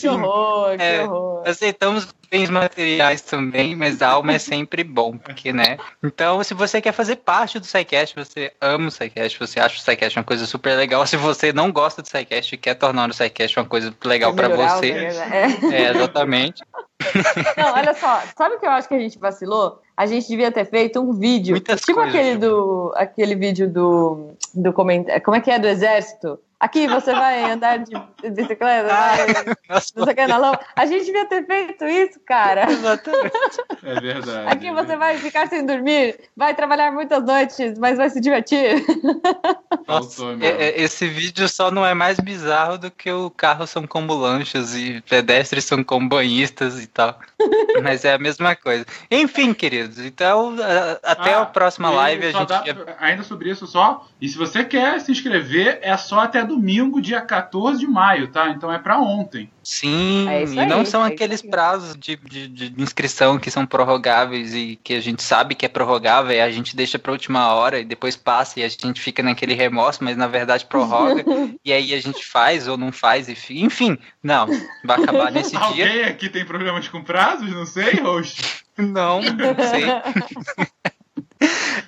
[0.00, 1.04] Que horror, que É.
[1.04, 1.42] horror.
[1.46, 5.76] Aceitamos bens materiais também, mas a alma é sempre bom, porque, né?
[6.02, 9.80] Então, se você quer fazer parte do SciCast, você ama o SciCast, você acha o
[9.80, 11.06] SciCast uma coisa super legal.
[11.06, 14.34] Se você não gosta do SciCast e quer tornar o SciCast uma coisa legal o
[14.34, 15.58] você, né?
[15.72, 16.62] é, exatamente.
[17.56, 19.80] Não, olha só, sabe o que eu acho que a gente vacilou?
[20.00, 22.46] A gente devia ter feito um vídeo, Muitas tipo coisas, aquele tipo.
[22.46, 26.38] do aquele vídeo do do comentário, como é que é do exército?
[26.60, 27.92] Aqui você vai andar de
[28.30, 29.16] bicicleta, vai,
[29.68, 30.60] Nossa, não sei o que na lama.
[30.76, 32.70] A gente devia ter feito isso, cara.
[32.70, 33.32] exatamente.
[33.82, 34.48] É verdade.
[34.52, 38.84] Aqui você vai ficar sem dormir, vai trabalhar muitas noites, mas vai se divertir.
[39.88, 43.66] Nossa, Faltou é- é- esse vídeo só não é mais bizarro do que o carro
[43.66, 47.18] são como lanchas e pedestres são como banhistas e tal.
[47.82, 48.84] Mas é a mesma coisa.
[49.10, 50.54] Enfim, queridos, então
[51.02, 52.48] até Ah, a próxima live a gente.
[52.48, 52.64] dá-
[52.98, 54.06] Ainda sobre isso só.
[54.20, 58.50] E se você quer se inscrever, é só até domingo, dia 14 de maio, tá?
[58.50, 59.50] Então é pra ontem.
[59.62, 63.64] Sim, É e não aí, são é aqueles prazos de, de, de inscrição que são
[63.66, 67.52] prorrogáveis e que a gente sabe que é prorrogável e a gente deixa pra última
[67.54, 71.24] hora e depois passa e a gente fica naquele remorso, mas na verdade prorroga
[71.64, 74.46] e aí a gente faz ou não faz, e fi- enfim, não,
[74.84, 75.60] vai acabar nesse dia.
[75.60, 77.50] Alguém aqui tem problemas com prazos?
[77.50, 78.64] Não sei, host.
[78.76, 79.84] Não, não sei.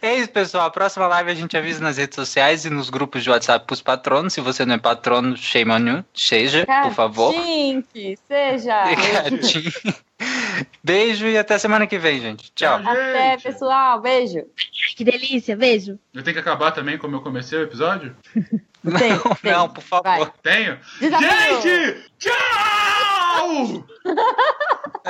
[0.01, 0.67] É isso, pessoal.
[0.67, 3.83] A próxima live a gente avisa nas redes sociais e nos grupos de WhatsApp pros
[3.83, 4.33] patronos.
[4.33, 6.05] Se você não é patrono, shame on you.
[6.15, 7.33] Seja, por favor.
[7.35, 8.83] Tink, seja.
[9.31, 9.73] Gatinho.
[10.83, 12.51] Beijo e até semana que vem, gente.
[12.55, 12.81] Tchau.
[12.85, 13.43] Até, gente.
[13.43, 14.01] pessoal.
[14.01, 14.45] Beijo.
[14.97, 15.99] Que delícia, beijo.
[16.13, 18.17] Eu tenho que acabar também como eu comecei o episódio?
[18.35, 19.53] Tem, tem.
[19.53, 20.03] Não, por favor.
[20.05, 20.33] Vai.
[20.43, 20.79] Tenho?
[21.01, 21.63] Desafio.
[21.63, 22.11] Gente!
[22.19, 23.87] Tchau!